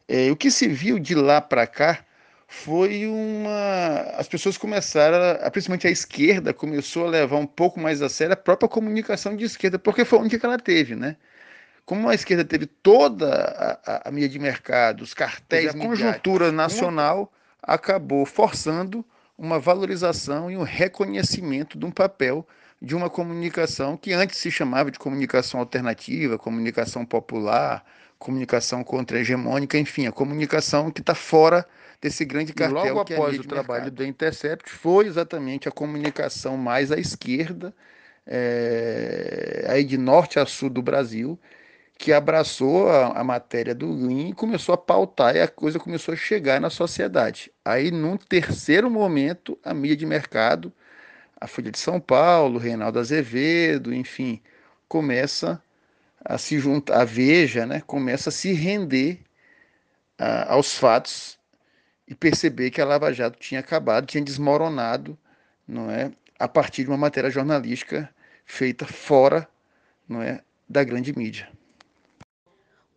É, 0.08 0.32
o 0.32 0.36
que 0.36 0.52
se 0.52 0.68
viu 0.68 1.00
de 1.00 1.16
lá 1.16 1.42
para 1.42 1.66
cá 1.66 2.06
foi 2.48 3.08
uma. 3.08 4.02
As 4.18 4.28
pessoas 4.28 4.58
começaram, 4.58 5.18
a, 5.42 5.50
principalmente 5.50 5.88
a 5.88 5.90
esquerda, 5.90 6.54
começou 6.54 7.08
a 7.08 7.10
levar 7.10 7.38
um 7.38 7.48
pouco 7.48 7.80
mais 7.80 8.02
a 8.02 8.10
sério 8.10 8.34
a 8.34 8.38
própria 8.38 8.70
comunicação 8.70 9.36
de 9.36 9.46
esquerda, 9.46 9.80
porque 9.80 10.06
foi 10.06 10.20
onde 10.20 10.38
que 10.38 10.46
ela 10.46 10.60
teve, 10.60 10.96
né? 10.96 11.16
Como 11.92 12.08
a 12.08 12.16
esquerda 12.16 12.46
teve 12.46 12.68
toda 12.68 13.28
a, 13.36 13.96
a, 13.96 14.08
a 14.08 14.12
mídia 14.14 14.30
de 14.30 14.40
mercado, 14.40 15.02
os 15.02 15.14
cartéis, 15.14 15.76
a 15.76 15.78
conjuntura 15.78 16.50
nacional 16.50 17.30
acabou 17.62 18.26
forçando 18.26 19.04
uma 19.38 19.60
valorização 19.60 20.50
e 20.50 20.56
um 20.56 20.64
reconhecimento 20.64 21.78
de 21.78 21.86
um 21.86 21.92
papel 21.92 22.48
de 22.82 22.96
uma 22.96 23.10
comunicação 23.10 23.98
que 23.98 24.14
antes 24.14 24.38
se 24.38 24.50
chamava 24.50 24.90
de 24.90 24.98
comunicação 24.98 25.60
alternativa, 25.60 26.38
comunicação 26.38 27.06
popular, 27.06 27.84
comunicação 28.18 28.86
contra-hegemônica, 28.86 29.78
enfim, 29.78 30.08
a 30.08 30.14
comunicação 30.14 30.92
que 30.92 31.02
está 31.02 31.14
fora 31.14 31.68
desse 32.02 32.24
grande 32.24 32.54
cartel. 32.54 32.86
E 32.86 32.90
logo 32.92 33.04
que 33.04 33.12
é 33.12 33.18
após 33.18 33.36
é 33.36 33.40
o 33.42 33.44
trabalho 33.44 33.84
mercado. 33.84 33.98
do 33.98 34.06
Intercept, 34.06 34.72
foi 34.72 35.08
exatamente 35.08 35.68
a 35.68 35.72
comunicação 35.74 36.56
mais 36.56 36.90
à 36.90 36.98
esquerda, 36.98 37.76
é, 38.26 39.66
aí 39.68 39.84
de 39.84 39.98
norte 39.98 40.40
a 40.40 40.46
sul 40.46 40.70
do 40.70 40.82
Brasil, 40.82 41.38
que 42.01 42.12
abraçou 42.12 42.89
a, 42.89 43.20
a 43.20 43.24
matéria 43.24 43.75
do 43.75 43.93
Lean 43.93 44.29
e 44.29 44.34
começou 44.34 44.74
a 44.74 44.77
pautar, 44.77 45.36
e 45.36 45.39
a 45.39 45.48
coisa 45.48 45.77
começou 45.77 46.15
a 46.15 46.17
chegar 46.17 46.60
na 46.60 46.72
sociedade. 46.72 47.51
Aí, 47.63 47.91
num 47.91 48.17
terceiro 48.17 48.89
momento, 48.89 49.58
a 49.63 49.72
mídia 49.72 49.98
de 49.98 50.05
mercado 50.08 50.74
a 51.39 51.48
Folha 51.48 51.72
de 51.72 51.77
São 51.79 52.00
Paulo, 52.00 52.60
Reinaldo 52.60 53.00
Azevedo, 53.00 53.93
enfim, 53.93 54.41
começa 54.88 55.62
a 56.24 56.38
se 56.38 56.60
juntar, 56.60 57.01
a 57.01 57.05
Veja, 57.05 57.65
né, 57.65 57.81
começa 57.86 58.29
a 58.29 58.31
se 58.31 58.51
render 58.53 59.20
a, 60.20 60.53
aos 60.53 60.77
fatos 60.77 61.39
e 62.08 62.15
perceber 62.15 62.72
que 62.72 62.81
a 62.81 62.86
Lava 62.86 63.13
Jato 63.13 63.39
tinha 63.39 63.60
acabado, 63.60 64.08
tinha 64.08 64.24
desmoronado, 64.24 65.17
não 65.67 65.89
é, 65.89 66.12
a 66.39 66.48
partir 66.48 66.84
de 66.84 66.89
uma 66.89 66.98
matéria 66.98 67.29
jornalística 67.29 68.10
feita 68.46 68.86
fora, 68.86 69.48
não 70.08 70.22
é, 70.22 70.41
da 70.67 70.84
grande 70.84 71.15
mídia. 71.17 71.50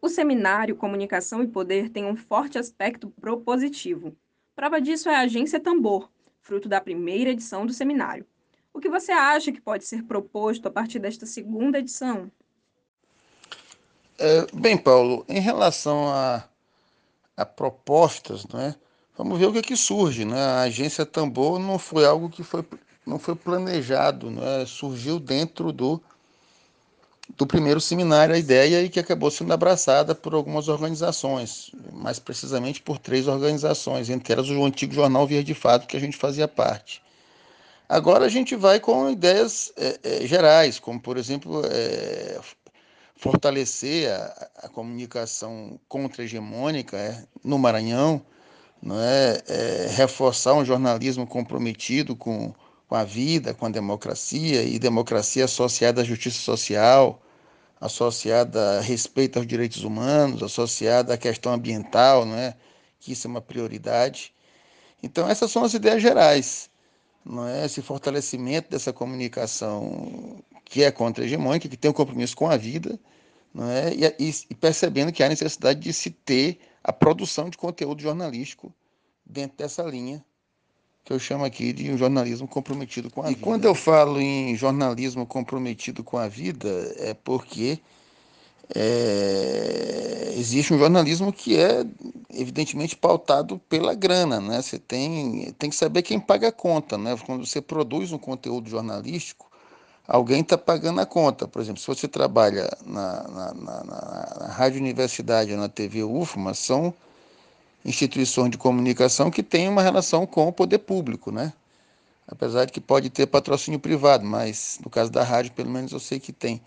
O 0.04 0.08
seminário 0.10 0.76
Comunicação 0.76 1.42
e 1.42 1.46
Poder 1.46 1.88
tem 1.88 2.04
um 2.04 2.14
forte 2.14 2.58
aspecto 2.58 3.08
propositivo. 3.08 4.14
Prova 4.54 4.78
disso 4.78 5.08
é 5.08 5.16
a 5.16 5.20
agência 5.20 5.58
Tambor, 5.58 6.10
fruto 6.42 6.68
da 6.68 6.78
primeira 6.78 7.30
edição 7.30 7.64
do 7.64 7.72
seminário. 7.72 8.26
O 8.70 8.80
que 8.80 8.90
você 8.90 9.12
acha 9.12 9.50
que 9.50 9.62
pode 9.62 9.86
ser 9.86 10.02
proposto 10.02 10.68
a 10.68 10.70
partir 10.70 10.98
desta 10.98 11.24
segunda 11.24 11.78
edição? 11.78 12.30
É, 14.18 14.46
bem, 14.52 14.76
Paulo, 14.76 15.24
em 15.26 15.40
relação 15.40 16.06
a, 16.12 16.44
a 17.34 17.46
propostas, 17.46 18.46
né, 18.48 18.74
vamos 19.16 19.38
ver 19.38 19.46
o 19.46 19.52
que, 19.52 19.58
é 19.60 19.62
que 19.62 19.74
surge. 19.74 20.26
Né? 20.26 20.38
A 20.38 20.60
agência 20.64 21.06
Tambor 21.06 21.58
não 21.58 21.78
foi 21.78 22.04
algo 22.04 22.28
que 22.28 22.42
foi, 22.42 22.62
não 23.06 23.18
foi 23.18 23.34
planejado, 23.34 24.30
né? 24.30 24.66
surgiu 24.66 25.18
dentro 25.18 25.72
do, 25.72 25.98
do 27.36 27.46
primeiro 27.46 27.80
seminário 27.80 28.34
a 28.34 28.38
ideia 28.38 28.82
e 28.82 28.88
que 28.88 29.00
acabou 29.00 29.30
sendo 29.30 29.52
abraçada 29.52 30.14
por 30.14 30.34
algumas 30.34 30.68
organizações, 30.68 31.70
mais 31.92 32.18
precisamente 32.18 32.82
por 32.82 32.98
três 32.98 33.26
organizações, 33.26 34.10
entre 34.10 34.32
elas 34.32 34.48
o 34.50 34.64
antigo 34.64 34.92
jornal 34.92 35.26
Verde 35.26 35.54
Fato, 35.54 35.86
que 35.86 35.96
a 35.96 36.00
gente 36.00 36.16
fazia 36.16 36.46
parte. 36.46 37.02
Agora 37.88 38.24
a 38.26 38.28
gente 38.28 38.54
vai 38.54 38.80
com 38.80 39.10
ideias 39.10 39.72
é, 39.76 39.98
é, 40.02 40.26
gerais, 40.26 40.78
como, 40.78 41.00
por 41.00 41.16
exemplo, 41.16 41.62
é, 41.66 42.40
fortalecer 43.16 44.10
a, 44.10 44.48
a, 44.64 44.68
comunicação 44.68 45.78
contra-hegemônica 45.88 46.96
é, 46.96 47.24
no 47.42 47.58
Maranhão, 47.58 48.24
não 48.82 48.98
é? 48.98 49.42
é? 49.46 49.88
reforçar 49.96 50.54
um 50.54 50.64
jornalismo 50.64 51.26
comprometido 51.26 52.16
com, 52.16 52.54
com 52.88 52.94
a 52.94 53.04
vida, 53.04 53.54
com 53.54 53.66
a 53.66 53.70
democracia, 53.70 54.62
e 54.62 54.78
democracia 54.78 55.44
associada 55.46 56.02
à 56.02 56.04
justiça 56.04 56.38
social, 56.38 57.22
associada 57.80 58.78
a 58.78 58.80
respeito 58.80 59.38
aos 59.38 59.46
direitos 59.46 59.84
humanos, 59.84 60.42
associada 60.42 61.14
à 61.14 61.18
questão 61.18 61.52
ambiental, 61.52 62.24
não 62.24 62.36
é? 62.36 62.56
que 63.00 63.12
isso 63.12 63.26
é 63.26 63.30
uma 63.30 63.40
prioridade. 63.40 64.32
Então, 65.02 65.28
essas 65.28 65.50
são 65.50 65.64
as 65.64 65.74
ideias 65.74 66.00
gerais 66.00 66.70
não 67.24 67.46
é? 67.46 67.64
esse 67.64 67.80
fortalecimento 67.80 68.70
dessa 68.70 68.92
comunicação 68.92 70.42
que 70.64 70.82
é 70.82 70.90
contra-hegemônica, 70.90 71.68
que 71.68 71.76
tem 71.76 71.90
um 71.90 71.94
compromisso 71.94 72.36
com 72.36 72.48
a 72.48 72.56
vida, 72.56 72.98
não 73.52 73.70
é? 73.70 73.94
E, 73.94 74.30
e, 74.50 74.54
percebendo 74.54 75.12
que 75.12 75.22
há 75.22 75.28
necessidade 75.28 75.80
de 75.80 75.92
se 75.92 76.10
ter 76.10 76.58
a 76.82 76.92
produção 76.92 77.48
de 77.48 77.56
conteúdo 77.56 78.02
jornalístico 78.02 78.74
dentro 79.24 79.56
dessa 79.56 79.82
linha 79.82 80.24
que 81.04 81.12
eu 81.12 81.18
chamo 81.18 81.44
aqui 81.44 81.72
de 81.72 81.90
um 81.90 81.98
jornalismo 81.98 82.48
comprometido 82.48 83.10
com 83.10 83.20
a 83.20 83.26
e 83.26 83.28
vida. 83.30 83.40
E 83.40 83.42
quando 83.42 83.66
eu 83.66 83.74
falo 83.74 84.18
em 84.20 84.56
jornalismo 84.56 85.26
comprometido 85.26 86.02
com 86.02 86.16
a 86.16 86.26
vida, 86.26 86.68
é 86.96 87.12
porque 87.12 87.78
é, 88.74 90.32
existe 90.36 90.72
um 90.72 90.78
jornalismo 90.78 91.30
que 91.30 91.58
é 91.58 91.84
evidentemente 92.30 92.96
pautado 92.96 93.58
pela 93.68 93.94
grana, 93.94 94.40
né? 94.40 94.62
Você 94.62 94.78
tem, 94.78 95.52
tem 95.58 95.68
que 95.68 95.76
saber 95.76 96.00
quem 96.02 96.18
paga 96.18 96.48
a 96.48 96.52
conta, 96.52 96.96
né? 96.96 97.14
Quando 97.26 97.44
você 97.44 97.60
produz 97.60 98.10
um 98.10 98.18
conteúdo 98.18 98.70
jornalístico, 98.70 99.50
alguém 100.08 100.40
está 100.40 100.56
pagando 100.56 101.02
a 101.02 101.06
conta. 101.06 101.46
Por 101.46 101.60
exemplo, 101.60 101.82
se 101.82 101.86
você 101.86 102.08
trabalha 102.08 102.70
na, 102.86 103.28
na, 103.28 103.54
na, 103.54 103.84
na 104.40 104.46
Rádio 104.48 104.80
Universidade 104.80 105.52
ou 105.52 105.58
na 105.58 105.68
TV 105.68 106.02
UFMA, 106.02 106.54
são 106.54 106.94
instituições 107.84 108.50
de 108.50 108.58
comunicação 108.58 109.30
que 109.30 109.42
têm 109.42 109.68
uma 109.68 109.82
relação 109.82 110.26
com 110.26 110.48
o 110.48 110.52
poder 110.52 110.78
público, 110.78 111.30
né? 111.30 111.52
Apesar 112.26 112.64
de 112.64 112.72
que 112.72 112.80
pode 112.80 113.10
ter 113.10 113.26
patrocínio 113.26 113.78
privado, 113.78 114.24
mas 114.24 114.78
no 114.82 114.90
caso 114.90 115.10
da 115.10 115.22
rádio, 115.22 115.52
pelo 115.52 115.70
menos 115.70 115.92
eu 115.92 116.00
sei 116.00 116.18
que 116.18 116.32
tem 116.32 116.60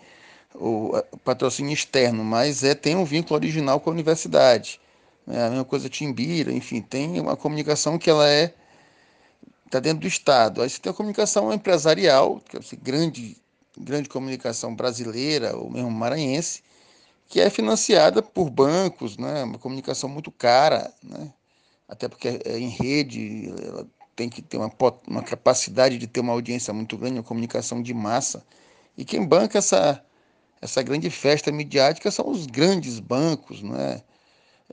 o 0.54 1.02
patrocínio 1.24 1.74
externo, 1.74 2.24
mas 2.24 2.64
é 2.64 2.76
tem 2.76 2.96
um 2.96 3.06
vínculo 3.06 3.36
original 3.36 3.80
com 3.80 3.90
a 3.90 3.94
universidade. 3.94 4.80
É 5.28 5.44
a 5.44 5.50
mesma 5.50 5.66
coisa 5.66 5.90
Timbira, 5.90 6.54
enfim, 6.54 6.82
tem 6.82 7.20
uma 7.20 7.36
comunicação 7.36 7.98
que 7.98 8.10
ela 8.10 8.30
é 8.30 8.54
está 9.68 9.80
dentro 9.80 10.00
do 10.00 10.08
Estado. 10.08 10.62
Aí 10.62 10.70
você 10.70 10.80
tem 10.80 10.90
a 10.90 10.96
comunicação 10.96 11.54
empresarial, 11.54 12.40
que 12.40 12.58
é 12.58 12.60
a 12.60 12.64
grande, 12.82 13.38
grande 13.78 14.10
comunicação 14.10 14.74
brasileira, 14.74 15.56
ou 15.56 15.70
mesmo 15.70 15.92
maranhense, 15.92 16.64
que 17.28 17.40
é 17.40 17.50
financiada 17.50 18.22
por 18.22 18.50
bancos, 18.50 19.18
né? 19.18 19.44
uma 19.44 19.58
comunicação 19.58 20.10
muito 20.10 20.32
cara, 20.32 20.94
né? 21.04 21.32
até 21.88 22.08
porque 22.08 22.40
é 22.44 22.58
em 22.58 22.70
rede, 22.70 23.54
ela 23.64 23.88
tem 24.16 24.30
que 24.30 24.42
ter 24.42 24.58
uma, 24.58 24.72
uma 25.08 25.22
capacidade 25.22 25.98
de 25.98 26.08
ter 26.08 26.20
uma 26.20 26.34
audiência 26.34 26.74
muito 26.74 26.98
grande, 26.98 27.20
uma 27.20 27.24
comunicação 27.24 27.82
de 27.82 27.94
massa. 27.94 28.44
E 28.98 29.06
quem 29.06 29.24
banca 29.24 29.60
essa, 29.60 30.04
essa 30.62 30.82
grande 30.82 31.10
festa 31.10 31.52
midiática 31.52 32.10
são 32.10 32.30
os 32.30 32.48
grandes 32.48 33.00
bancos, 33.00 33.62
né? 33.62 34.02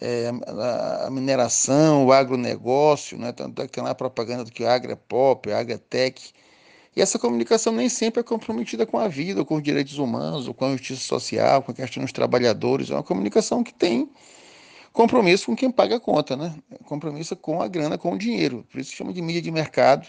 É, 0.01 0.29
a, 0.49 1.07
a, 1.07 1.11
mineração, 1.11 2.07
o 2.07 2.13
agronegócio, 2.13 3.17
né? 3.17 3.31
tanto 3.31 3.63
é 3.63 3.67
que 3.67 3.73
tem 3.73 3.85
lá 3.85 3.91
a 3.91 3.95
propaganda 3.95 4.43
do 4.43 4.51
que 4.51 4.65
o 4.65 4.69
agro 4.69 4.91
é 4.91 4.97
pop, 4.97 5.53
agro 5.53 5.73
é 5.73 5.79
tech. 5.79 6.35
E 6.97 7.03
essa 7.03 7.19
comunicação 7.19 7.73
nem 7.73 7.89
sempre 7.89 8.21
é 8.21 8.23
comprometida 8.23 8.87
com 8.87 8.99
a 8.99 9.09
vida, 9.09 9.45
com 9.45 9.57
os 9.57 9.63
direitos 9.63 9.99
humanos, 9.99 10.47
ou 10.47 10.55
com 10.55 10.67
a 10.67 10.73
justiça 10.73 11.03
social, 11.03 11.63
com 11.63 11.73
a 11.73 11.75
questão 11.75 12.03
dos 12.03 12.13
trabalhadores. 12.13 12.91
É 12.91 12.95
uma 12.95 13.03
comunicação 13.03 13.65
que 13.65 13.75
tem 13.75 14.09
compromisso 14.93 15.47
com 15.47 15.57
quem 15.57 15.71
paga 15.71 15.97
a 15.97 16.01
conta, 16.01 16.37
né? 16.37 16.55
Compromisso 16.85 17.35
com 17.35 17.61
a 17.61 17.67
grana, 17.67 17.99
com 17.99 18.13
o 18.13 18.19
dinheiro. 18.19 18.65
Por 18.71 18.81
isso 18.81 18.93
chama 18.93 19.13
de 19.13 19.21
mídia 19.21 19.43
de 19.43 19.51
mercado. 19.51 20.07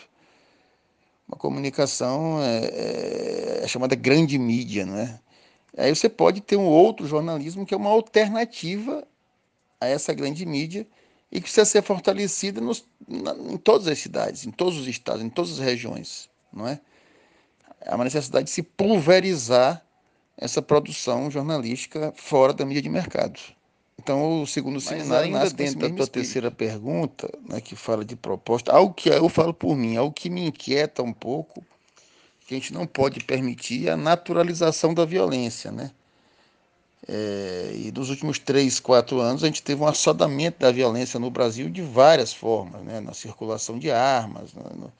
Uma 1.27 1.38
comunicação 1.38 2.39
é, 2.42 2.65
é, 2.65 3.60
é 3.63 3.68
chamada 3.68 3.96
grande 3.96 4.38
mídia, 4.38 4.86
né? 4.86 5.20
Aí 5.75 5.94
você 5.94 6.08
pode 6.08 6.39
ter 6.39 6.56
um 6.56 6.65
outro 6.65 7.08
jornalismo 7.08 7.65
que 7.65 7.74
é 7.74 7.77
uma 7.77 7.89
alternativa 7.89 9.06
a 9.82 9.88
essa 9.88 10.13
grande 10.13 10.46
mídia 10.46 10.88
e 11.32 11.38
que 11.38 11.42
precisa 11.42 11.65
ser 11.65 11.82
fortalecida 11.82 12.62
nos, 12.62 12.86
na, 13.08 13.34
em 13.34 13.58
todas 13.58 13.88
as 13.88 14.00
cidades, 14.00 14.46
em 14.46 14.51
todos 14.51 14.77
os 14.80 14.88
estados, 14.88 15.24
em 15.24 15.30
todas 15.30 15.51
as 15.51 15.60
regiões, 15.60 16.30
não 16.55 16.67
é? 16.67 16.79
Há 17.85 17.95
uma 17.95 18.03
necessidade 18.03 18.45
de 18.45 18.51
se 18.51 18.63
pulverizar 18.63 19.83
essa 20.38 20.62
produção 20.62 21.29
jornalística 21.29 22.13
fora 22.15 22.53
da 22.53 22.65
mídia 22.65 22.81
de 22.81 22.89
mercado. 22.89 23.39
Então, 23.97 24.41
o 24.41 24.47
segundo 24.47 24.75
Mas 24.75 24.83
seminário 24.83 25.25
ainda 25.25 25.50
dentro 25.50 25.79
da 25.79 25.88
tua 25.88 26.03
espírito. 26.03 26.12
terceira 26.12 26.51
pergunta, 26.51 27.29
né, 27.47 27.62
que 27.62 27.75
fala 27.75 28.03
de 28.03 28.15
proposta, 28.15 28.71
algo 28.71 28.93
que 28.93 29.09
eu 29.09 29.29
falo 29.29 29.53
por 29.53 29.75
mim, 29.75 29.95
algo 29.95 30.13
que 30.13 30.29
me 30.29 30.47
inquieta 30.47 31.01
um 31.01 31.13
pouco 31.13 31.63
que 32.47 32.53
a 32.53 32.57
gente 32.57 32.74
não 32.74 32.85
pode 32.85 33.24
permitir 33.24 33.89
a 33.89 33.97
naturalização 33.97 34.93
da 34.93 35.03
violência, 35.05 35.72
né? 35.72 35.91
É, 37.07 37.72
e 37.75 37.91
nos 37.91 38.09
últimos 38.09 38.39
três, 38.39 38.79
quatro 38.79 39.20
anos 39.20 39.44
a 39.44 39.48
gente 39.48 39.61
teve 39.61 39.81
um 39.81 39.87
assodamento 39.87 40.59
da 40.59 40.72
violência 40.72 41.20
no 41.20 41.29
Brasil 41.29 41.70
de 41.70 41.81
várias 41.81 42.33
formas, 42.33 42.81
né? 42.83 43.00
na 43.00 43.13
circulação 43.13 43.77
de 43.77 43.91
armas, 43.91 44.53
no, 44.53 44.91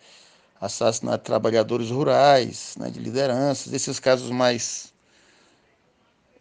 assassinato 0.59 1.19
de 1.19 1.25
trabalhadores 1.25 1.89
rurais, 1.89 2.75
né? 2.79 2.89
de 2.89 2.99
lideranças, 2.99 3.73
esses 3.73 3.99
casos 3.99 4.29
mais 4.29 4.93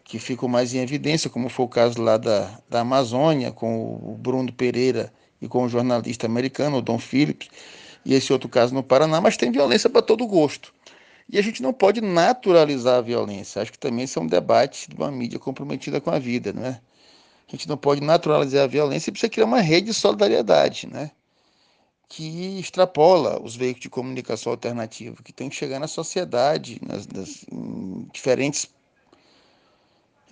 que 0.03 0.19
ficam 0.19 0.47
mais 0.47 0.73
em 0.73 0.79
evidência, 0.79 1.29
como 1.29 1.49
foi 1.49 1.65
o 1.65 1.69
caso 1.69 2.01
lá 2.01 2.17
da, 2.17 2.59
da 2.69 2.81
Amazônia, 2.81 3.51
com 3.51 3.95
o 3.95 4.15
Bruno 4.17 4.53
Pereira 4.53 5.11
e 5.41 5.47
com 5.47 5.63
o 5.63 5.69
jornalista 5.69 6.27
americano, 6.27 6.77
o 6.77 6.81
Don 6.81 6.99
Phillips, 6.99 7.49
e 8.05 8.13
esse 8.13 8.31
outro 8.31 8.47
caso 8.47 8.73
no 8.73 8.83
Paraná, 8.83 9.19
mas 9.19 9.35
tem 9.35 9.51
violência 9.51 9.89
para 9.89 10.03
todo 10.03 10.27
gosto. 10.27 10.71
E 11.27 11.39
a 11.39 11.41
gente 11.41 11.63
não 11.63 11.73
pode 11.73 12.01
naturalizar 12.01 12.99
a 12.99 13.01
violência. 13.01 13.59
Acho 13.61 13.71
que 13.71 13.79
também 13.79 14.05
isso 14.05 14.19
é 14.19 14.21
um 14.21 14.27
debate 14.27 14.87
de 14.87 14.95
uma 14.95 15.09
mídia 15.09 15.39
comprometida 15.39 15.99
com 15.99 16.11
a 16.11 16.19
vida, 16.19 16.53
né? 16.53 16.79
A 17.47 17.51
gente 17.51 17.67
não 17.67 17.77
pode 17.77 18.01
naturalizar 18.01 18.63
a 18.63 18.67
violência 18.67 19.09
e 19.09 19.11
precisa 19.11 19.29
criar 19.29 19.45
uma 19.45 19.59
rede 19.59 19.87
de 19.87 19.93
solidariedade, 19.93 20.87
né? 20.87 21.09
Que 22.07 22.59
extrapola 22.59 23.41
os 23.41 23.55
veículos 23.55 23.81
de 23.81 23.89
comunicação 23.89 24.51
alternativa, 24.51 25.23
que 25.23 25.33
tem 25.33 25.49
que 25.49 25.55
chegar 25.55 25.79
na 25.79 25.87
sociedade, 25.87 26.79
nas, 26.85 27.07
nas 27.07 27.45
diferentes 28.13 28.69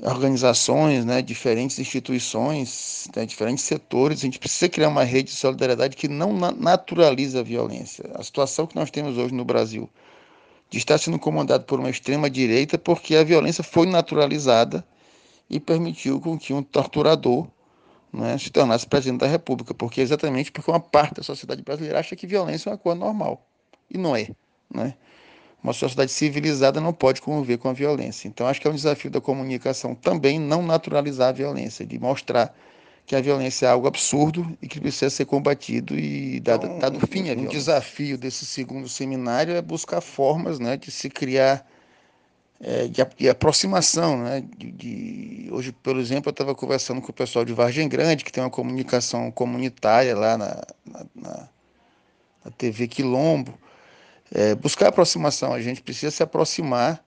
organizações, 0.01 1.05
né, 1.05 1.21
diferentes 1.21 1.77
instituições, 1.79 3.07
né, 3.15 3.25
diferentes 3.25 3.63
setores. 3.63 4.19
A 4.19 4.21
gente 4.23 4.39
precisa 4.39 4.69
criar 4.69 4.89
uma 4.89 5.03
rede 5.03 5.31
de 5.31 5.37
solidariedade 5.37 5.95
que 5.95 6.07
não 6.07 6.33
naturaliza 6.33 7.39
a 7.39 7.43
violência. 7.43 8.09
A 8.15 8.23
situação 8.23 8.65
que 8.65 8.75
nós 8.75 8.89
temos 8.89 9.17
hoje 9.17 9.33
no 9.33 9.45
Brasil 9.45 9.89
de 10.69 10.79
estar 10.79 10.97
sendo 10.97 11.19
comandado 11.19 11.65
por 11.65 11.79
uma 11.79 11.89
extrema-direita 11.89 12.77
porque 12.77 13.15
a 13.15 13.23
violência 13.23 13.63
foi 13.63 13.85
naturalizada 13.85 14.83
e 15.49 15.59
permitiu 15.59 16.19
com 16.19 16.37
que 16.37 16.53
um 16.53 16.63
torturador 16.63 17.47
né, 18.13 18.37
se 18.37 18.51
tornasse 18.51 18.85
presidente 18.85 19.21
da 19.21 19.27
República, 19.27 19.73
porque 19.73 19.99
exatamente 19.99 20.51
porque 20.51 20.69
uma 20.69 20.79
parte 20.79 21.15
da 21.15 21.23
sociedade 21.23 21.63
brasileira 21.63 21.99
acha 21.99 22.15
que 22.15 22.27
violência 22.27 22.69
é 22.69 22.71
uma 22.73 22.77
coisa 22.77 22.99
normal, 22.99 23.45
e 23.89 23.97
não 23.97 24.15
é. 24.15 24.29
Né? 24.73 24.93
Uma 25.63 25.73
sociedade 25.73 26.11
civilizada 26.11 26.79
não 26.79 26.93
pode 26.93 27.21
conviver 27.21 27.57
com 27.57 27.69
a 27.69 27.73
violência. 27.73 28.27
Então, 28.27 28.45
acho 28.47 28.59
que 28.59 28.67
é 28.67 28.69
um 28.69 28.75
desafio 28.75 29.09
da 29.09 29.21
comunicação 29.21 29.95
também 29.95 30.37
não 30.37 30.61
naturalizar 30.61 31.29
a 31.29 31.31
violência, 31.31 31.85
de 31.85 31.97
mostrar 31.97 32.53
que 33.05 33.15
a 33.15 33.21
violência 33.21 33.65
é 33.65 33.69
algo 33.69 33.87
absurdo 33.87 34.57
e 34.61 34.67
que 34.67 34.79
precisa 34.79 35.09
ser 35.09 35.25
combatido 35.25 35.97
e 35.97 36.39
dado, 36.39 36.65
então, 36.65 36.79
dado 36.79 37.07
fim 37.07 37.21
à 37.21 37.33
violência. 37.33 37.49
O 37.49 37.51
desafio 37.51 38.17
desse 38.17 38.45
segundo 38.45 38.87
seminário 38.87 39.55
é 39.55 39.61
buscar 39.61 40.01
formas 40.01 40.59
né, 40.59 40.77
de 40.77 40.91
se 40.91 41.09
criar 41.09 41.65
é, 42.63 42.87
de, 42.87 43.05
de, 43.17 43.29
aproximação. 43.29 44.23
Né, 44.23 44.43
de, 44.57 44.71
de, 44.71 45.49
hoje, 45.51 45.71
por 45.71 45.97
exemplo, 45.97 46.29
eu 46.29 46.31
estava 46.31 46.55
conversando 46.55 47.01
com 47.01 47.11
o 47.11 47.13
pessoal 47.13 47.45
de 47.45 47.53
Vargem 47.53 47.87
Grande, 47.87 48.23
que 48.23 48.31
tem 48.31 48.43
uma 48.43 48.49
comunicação 48.49 49.29
comunitária 49.29 50.15
lá 50.15 50.37
na, 50.37 50.63
na, 50.85 51.05
na, 51.13 51.49
na 52.45 52.51
TV 52.51 52.87
Quilombo. 52.87 53.53
É, 54.33 54.55
buscar 54.55 54.87
aproximação, 54.87 55.53
a 55.53 55.61
gente 55.61 55.81
precisa 55.81 56.09
se 56.09 56.23
aproximar 56.23 57.03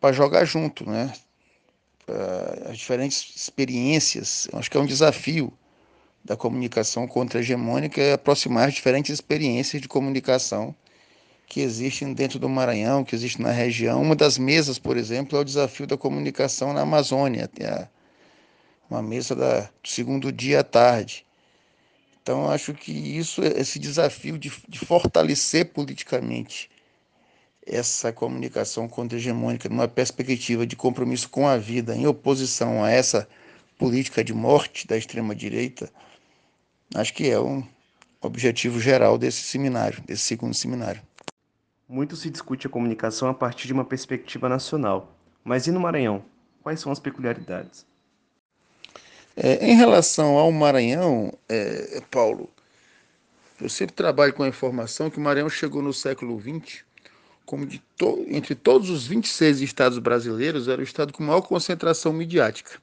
para 0.00 0.12
jogar 0.12 0.44
junto, 0.44 0.88
né? 0.88 1.12
uh, 2.08 2.70
as 2.70 2.78
diferentes 2.78 3.34
experiências. 3.36 4.48
acho 4.52 4.70
que 4.70 4.76
é 4.76 4.80
um 4.80 4.86
desafio 4.86 5.52
da 6.24 6.36
comunicação 6.36 7.06
contra-hegemônica 7.06 8.00
é 8.00 8.12
aproximar 8.14 8.68
as 8.68 8.74
diferentes 8.74 9.10
experiências 9.10 9.80
de 9.80 9.88
comunicação 9.88 10.74
que 11.48 11.60
existem 11.60 12.12
dentro 12.12 12.38
do 12.38 12.48
Maranhão, 12.48 13.02
que 13.02 13.14
existem 13.14 13.44
na 13.44 13.52
região. 13.52 14.02
Uma 14.02 14.14
das 14.14 14.36
mesas, 14.36 14.78
por 14.78 14.96
exemplo, 14.96 15.38
é 15.38 15.40
o 15.40 15.44
desafio 15.44 15.86
da 15.86 15.96
comunicação 15.96 16.72
na 16.74 16.82
Amazônia, 16.82 17.50
uma 18.90 19.02
mesa 19.02 19.34
da, 19.34 19.60
do 19.60 19.88
segundo 19.88 20.30
dia 20.30 20.60
à 20.60 20.64
tarde. 20.64 21.24
Então, 22.22 22.50
acho 22.50 22.74
que 22.74 22.92
isso, 22.92 23.42
esse 23.42 23.78
desafio 23.78 24.36
de, 24.36 24.52
de 24.68 24.78
fortalecer 24.78 25.72
politicamente 25.72 26.70
essa 27.66 28.12
comunicação 28.12 28.86
contra-hegemônica 28.86 29.68
numa 29.68 29.88
perspectiva 29.88 30.66
de 30.66 30.76
compromisso 30.76 31.28
com 31.30 31.46
a 31.46 31.56
vida, 31.56 31.96
em 31.96 32.06
oposição 32.06 32.84
a 32.84 32.90
essa 32.90 33.26
política 33.78 34.22
de 34.22 34.34
morte 34.34 34.86
da 34.86 34.96
extrema-direita, 34.96 35.90
acho 36.94 37.14
que 37.14 37.30
é 37.30 37.40
um 37.40 37.62
objetivo 38.20 38.80
geral 38.80 39.16
desse 39.16 39.42
seminário, 39.42 40.02
desse 40.02 40.24
segundo 40.24 40.54
seminário. 40.54 41.00
Muito 41.88 42.16
se 42.16 42.28
discute 42.28 42.66
a 42.66 42.70
comunicação 42.70 43.28
a 43.28 43.34
partir 43.34 43.66
de 43.66 43.72
uma 43.72 43.84
perspectiva 43.84 44.48
nacional, 44.48 45.16
mas 45.42 45.66
e 45.66 45.70
no 45.70 45.80
Maranhão? 45.80 46.24
Quais 46.62 46.80
são 46.80 46.92
as 46.92 46.98
peculiaridades? 46.98 47.86
É, 49.34 49.64
em 49.64 49.74
relação 49.74 50.36
ao 50.36 50.52
Maranhão, 50.52 51.32
é, 51.48 52.02
Paulo, 52.10 52.50
eu 53.60 53.68
sempre 53.68 53.94
trabalho 53.94 54.34
com 54.34 54.42
a 54.42 54.48
informação 54.48 55.08
que 55.08 55.18
o 55.18 55.20
Maranhão 55.20 55.48
chegou 55.48 55.80
no 55.80 55.92
século 55.92 56.38
XX 56.40 56.84
como 57.48 57.66
to 57.96 58.26
entre 58.28 58.54
todos 58.54 58.90
os 58.90 59.06
26 59.06 59.62
estados 59.62 59.98
brasileiros, 59.98 60.68
era 60.68 60.82
o 60.82 60.84
estado 60.84 61.14
com 61.14 61.22
maior 61.22 61.40
concentração 61.40 62.12
midiática. 62.12 62.78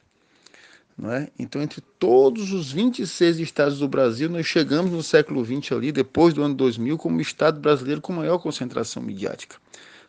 Não 0.98 1.12
é? 1.12 1.28
Então, 1.38 1.62
entre 1.62 1.82
todos 2.00 2.54
os 2.54 2.72
26 2.72 3.40
estados 3.40 3.80
do 3.80 3.88
Brasil, 3.88 4.30
nós 4.30 4.46
chegamos 4.46 4.92
no 4.92 5.04
século 5.04 5.44
XX 5.44 5.74
ali, 5.74 5.92
depois 5.92 6.34
do 6.34 6.42
ano 6.42 6.56
2000, 6.56 6.98
como 6.98 7.18
o 7.18 7.22
estado 7.22 7.60
brasileiro 7.60 8.00
com 8.00 8.14
maior 8.14 8.38
concentração 8.38 9.04
midiática. 9.04 9.58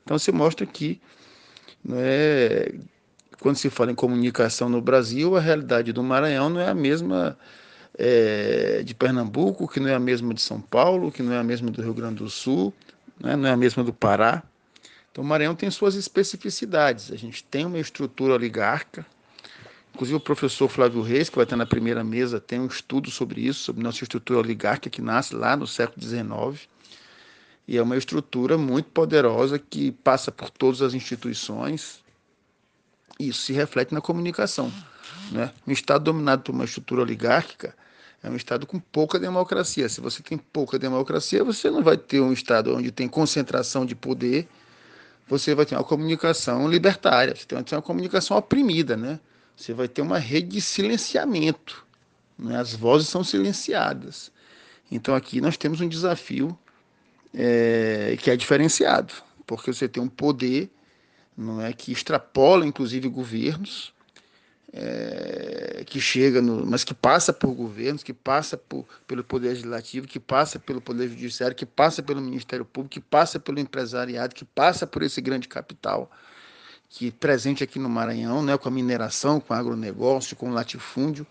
Então, 0.04 0.16
você 0.16 0.30
mostra 0.30 0.64
que 0.64 1.00
não 1.84 1.96
é, 1.98 2.72
quando 3.40 3.56
se 3.56 3.68
fala 3.68 3.90
em 3.90 3.96
comunicação 3.96 4.68
no 4.68 4.80
Brasil, 4.80 5.36
a 5.36 5.40
realidade 5.40 5.92
do 5.92 6.02
Maranhão 6.04 6.48
não 6.48 6.60
é 6.60 6.68
a 6.68 6.74
mesma 6.74 7.36
é, 7.98 8.82
de 8.84 8.94
Pernambuco, 8.94 9.66
que 9.66 9.80
não 9.80 9.88
é 9.88 9.94
a 9.94 10.00
mesma 10.00 10.32
de 10.32 10.40
São 10.40 10.60
Paulo, 10.60 11.10
que 11.10 11.22
não 11.22 11.32
é 11.32 11.38
a 11.38 11.44
mesma 11.44 11.68
do 11.70 11.82
Rio 11.82 11.94
Grande 11.94 12.16
do 12.16 12.30
Sul, 12.30 12.72
né, 13.18 13.34
não 13.34 13.48
é 13.48 13.52
a 13.52 13.56
mesma 13.56 13.82
do 13.82 13.92
Pará. 13.92 14.42
Então, 15.10 15.24
o 15.24 15.26
Maranhão 15.26 15.54
tem 15.54 15.70
suas 15.70 15.96
especificidades. 15.96 17.10
A 17.10 17.16
gente 17.16 17.42
tem 17.42 17.64
uma 17.64 17.78
estrutura 17.78 18.34
oligárquica, 18.34 19.06
inclusive 19.96 20.18
o 20.18 20.20
professor 20.20 20.68
Flávio 20.68 21.00
Reis, 21.00 21.30
que 21.30 21.36
vai 21.36 21.44
estar 21.44 21.56
na 21.56 21.64
primeira 21.64 22.04
mesa, 22.04 22.38
tem 22.38 22.60
um 22.60 22.66
estudo 22.66 23.10
sobre 23.10 23.40
isso, 23.40 23.60
sobre 23.60 23.82
nossa 23.82 24.04
estrutura 24.04 24.40
oligárquica, 24.40 24.90
que 24.90 25.00
nasce 25.00 25.34
lá 25.34 25.56
no 25.56 25.66
século 25.66 26.06
XIX. 26.06 26.68
E 27.66 27.78
é 27.78 27.82
uma 27.82 27.96
estrutura 27.96 28.58
muito 28.58 28.90
poderosa 28.90 29.58
que 29.58 29.90
passa 29.90 30.30
por 30.30 30.50
todas 30.50 30.82
as 30.82 30.92
instituições. 30.92 32.04
Isso 33.18 33.40
se 33.40 33.54
reflete 33.54 33.94
na 33.94 34.02
comunicação. 34.02 34.70
Né? 35.32 35.50
Um 35.66 35.72
Estado 35.72 36.04
dominado 36.04 36.42
por 36.42 36.54
uma 36.54 36.66
estrutura 36.66 37.00
oligárquica 37.00 37.74
é 38.22 38.28
um 38.28 38.36
Estado 38.36 38.66
com 38.66 38.78
pouca 38.78 39.18
democracia. 39.18 39.88
Se 39.88 40.02
você 40.02 40.22
tem 40.22 40.36
pouca 40.36 40.78
democracia, 40.78 41.42
você 41.42 41.70
não 41.70 41.82
vai 41.82 41.96
ter 41.96 42.20
um 42.20 42.34
Estado 42.34 42.76
onde 42.76 42.90
tem 42.90 43.08
concentração 43.08 43.86
de 43.86 43.94
poder, 43.94 44.46
você 45.26 45.54
vai 45.54 45.64
ter 45.64 45.74
uma 45.74 45.84
comunicação 45.84 46.68
libertária, 46.68 47.34
você 47.34 47.46
vai 47.50 47.64
ter 47.64 47.74
uma 47.74 47.82
comunicação 47.82 48.36
oprimida. 48.36 48.94
Né? 48.94 49.18
Você 49.56 49.72
vai 49.72 49.88
ter 49.88 50.02
uma 50.02 50.18
rede 50.18 50.48
de 50.48 50.60
silenciamento. 50.60 51.84
Né? 52.38 52.56
As 52.58 52.74
vozes 52.74 53.08
são 53.08 53.24
silenciadas. 53.24 54.30
Então 54.90 55.14
aqui 55.14 55.40
nós 55.40 55.56
temos 55.56 55.80
um 55.80 55.88
desafio 55.88 56.56
é, 57.34 58.16
que 58.20 58.30
é 58.30 58.36
diferenciado, 58.36 59.12
porque 59.46 59.72
você 59.72 59.88
tem 59.88 60.02
um 60.02 60.08
poder 60.08 60.70
não 61.36 61.60
é 61.60 61.72
que 61.72 61.92
extrapola 61.92 62.64
inclusive 62.64 63.08
governos, 63.08 63.92
é, 64.72 65.84
que 65.86 66.00
chega 66.00 66.40
no, 66.40 66.66
mas 66.66 66.82
que 66.82 66.94
passa 66.94 67.32
por 67.32 67.52
governos, 67.54 68.02
que 68.02 68.12
passa 68.12 68.56
por, 68.56 68.86
pelo 69.06 69.22
poder 69.22 69.48
legislativo, 69.48 70.06
que 70.06 70.18
passa 70.18 70.58
pelo 70.58 70.80
poder 70.80 71.08
judiciário, 71.08 71.54
que 71.54 71.66
passa 71.66 72.02
pelo 72.02 72.20
Ministério 72.20 72.64
Público, 72.64 72.94
que 72.94 73.00
passa 73.00 73.38
pelo 73.38 73.58
empresariado, 73.58 74.34
que 74.34 74.44
passa 74.44 74.86
por 74.86 75.02
esse 75.02 75.20
grande 75.20 75.46
capital 75.48 76.10
que 76.88 77.10
presente 77.10 77.62
aqui 77.62 77.78
no 77.78 77.88
Maranhão, 77.88 78.42
né, 78.42 78.56
com 78.56 78.68
a 78.68 78.70
mineração, 78.70 79.40
com 79.40 79.52
o 79.52 79.56
agronegócio, 79.56 80.36
com 80.36 80.50
o 80.50 80.52
latifúndio, 80.52 81.26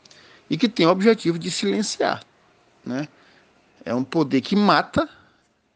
e 0.49 0.57
que 0.57 0.69
tem 0.69 0.85
o 0.85 0.89
objetivo 0.89 1.39
de 1.39 1.49
silenciar, 1.49 2.23
né? 2.85 3.07
É 3.83 3.93
um 3.93 4.03
poder 4.03 4.41
que 4.41 4.55
mata 4.55 5.09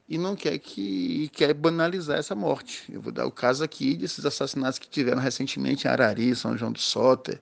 e 0.07 0.17
não 0.17 0.35
quer 0.35 0.57
que 0.57 1.29
quer 1.29 1.53
banalizar 1.53 2.17
essa 2.17 2.33
morte. 2.33 2.83
Eu 2.91 3.01
vou 3.01 3.11
dar 3.11 3.25
o 3.25 3.31
caso 3.31 3.63
aqui 3.63 3.95
desses 3.95 4.25
assassinatos 4.25 4.79
que 4.79 4.89
tiveram 4.89 5.21
recentemente 5.21 5.85
em 5.85 5.89
Arari, 5.89 6.35
São 6.35 6.57
João 6.57 6.71
do 6.71 6.79
Soter, 6.79 7.39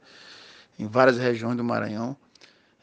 em 0.77 0.85
várias 0.85 1.17
regiões 1.17 1.55
do 1.55 1.63
Maranhão. 1.63 2.15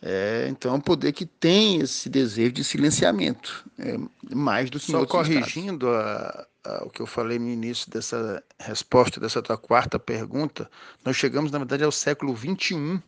É, 0.00 0.46
então 0.50 0.72
é 0.72 0.76
um 0.76 0.80
poder 0.80 1.12
que 1.12 1.24
tem 1.24 1.80
esse 1.80 2.08
desejo 2.08 2.52
de 2.52 2.64
silenciamento, 2.64 3.64
é, 3.78 3.96
mais 4.34 4.68
do 4.68 4.78
que 4.78 4.90
Só 4.90 5.06
corrigindo 5.06 5.88
a, 5.88 6.46
o 6.82 6.90
que 6.90 7.00
eu 7.00 7.06
falei 7.06 7.38
no 7.38 7.48
início 7.48 7.90
dessa 7.90 8.42
resposta, 8.58 9.20
dessa 9.20 9.42
tua 9.42 9.58
quarta 9.58 9.98
pergunta, 9.98 10.70
nós 11.04 11.16
chegamos, 11.16 11.50
na 11.50 11.58
verdade, 11.58 11.84
ao 11.84 11.92
século 11.92 12.36
XXI 12.36 13.02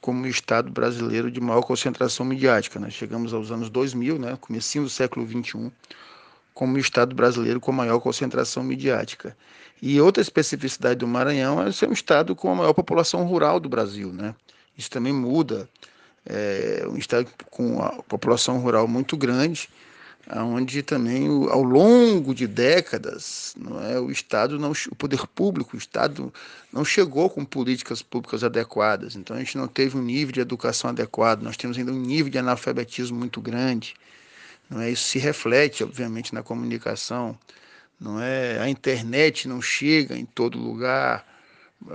como 0.00 0.26
Estado 0.26 0.70
brasileiro 0.70 1.30
de 1.30 1.40
maior 1.40 1.62
concentração 1.62 2.24
midiática. 2.24 2.80
Nós 2.80 2.94
chegamos 2.94 3.34
aos 3.34 3.50
anos 3.50 3.68
2000, 3.68 4.18
né, 4.18 4.38
comecinho 4.40 4.84
do 4.84 4.90
século 4.90 5.26
XXI, 5.26 5.70
como 6.54 6.78
Estado 6.78 7.14
brasileiro 7.14 7.60
com 7.60 7.70
maior 7.70 8.00
concentração 8.00 8.62
midiática. 8.62 9.36
E 9.82 10.00
outra 10.00 10.22
especificidade 10.22 10.96
do 10.96 11.06
Maranhão 11.06 11.62
é 11.62 11.70
ser 11.72 11.88
um 11.88 11.92
Estado 11.92 12.34
com 12.34 12.50
a 12.50 12.54
maior 12.54 12.72
população 12.72 13.24
rural 13.24 13.60
do 13.60 13.68
Brasil. 13.68 14.12
Né? 14.12 14.34
Isso 14.76 14.90
também 14.90 15.12
muda. 15.12 15.68
É 16.24 16.84
um 16.86 16.96
Estado 16.96 17.28
com 17.50 17.82
a 17.82 18.02
população 18.02 18.58
rural 18.58 18.86
muito 18.86 19.16
grande, 19.16 19.68
onde 20.28 20.82
também 20.82 21.26
ao 21.48 21.62
longo 21.62 22.34
de 22.34 22.46
décadas 22.46 23.54
não 23.58 23.82
é 23.82 23.98
o 23.98 24.10
Estado 24.10 24.58
não 24.58 24.72
o 24.90 24.94
poder 24.94 25.26
público 25.26 25.76
o 25.76 25.78
Estado 25.78 26.32
não 26.72 26.84
chegou 26.84 27.28
com 27.28 27.44
políticas 27.44 28.00
públicas 28.00 28.44
adequadas. 28.44 29.16
Então 29.16 29.36
a 29.36 29.40
gente 29.40 29.56
não 29.56 29.66
teve 29.66 29.96
um 29.96 30.02
nível 30.02 30.32
de 30.32 30.40
educação 30.40 30.90
adequado. 30.90 31.42
Nós 31.42 31.56
temos 31.56 31.76
ainda 31.76 31.90
um 31.90 32.00
nível 32.00 32.30
de 32.30 32.38
analfabetismo 32.38 33.18
muito 33.18 33.40
grande 33.40 33.94
não 34.68 34.80
é? 34.80 34.90
Isso 34.90 35.04
se 35.04 35.18
reflete 35.18 35.82
obviamente 35.82 36.34
na 36.34 36.42
comunicação 36.42 37.36
não 38.00 38.20
é? 38.20 38.60
A 38.60 38.68
internet 38.68 39.48
não 39.48 39.60
chega 39.60 40.16
em 40.16 40.24
todo 40.24 40.58
lugar 40.58 41.26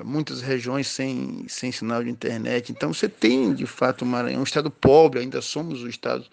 muitas 0.04 0.42
regiões 0.42 0.88
sem 0.88 1.46
sem 1.48 1.72
sinal 1.72 2.04
de 2.04 2.10
internet. 2.10 2.72
Então 2.72 2.94
você 2.94 3.08
tem 3.08 3.54
de 3.54 3.66
fato 3.66 4.04
uma, 4.04 4.24
um 4.24 4.44
estado 4.44 4.70
pobre 4.70 5.20
ainda 5.22 5.42
somos 5.42 5.84
o 5.84 5.88
estado 5.88 6.26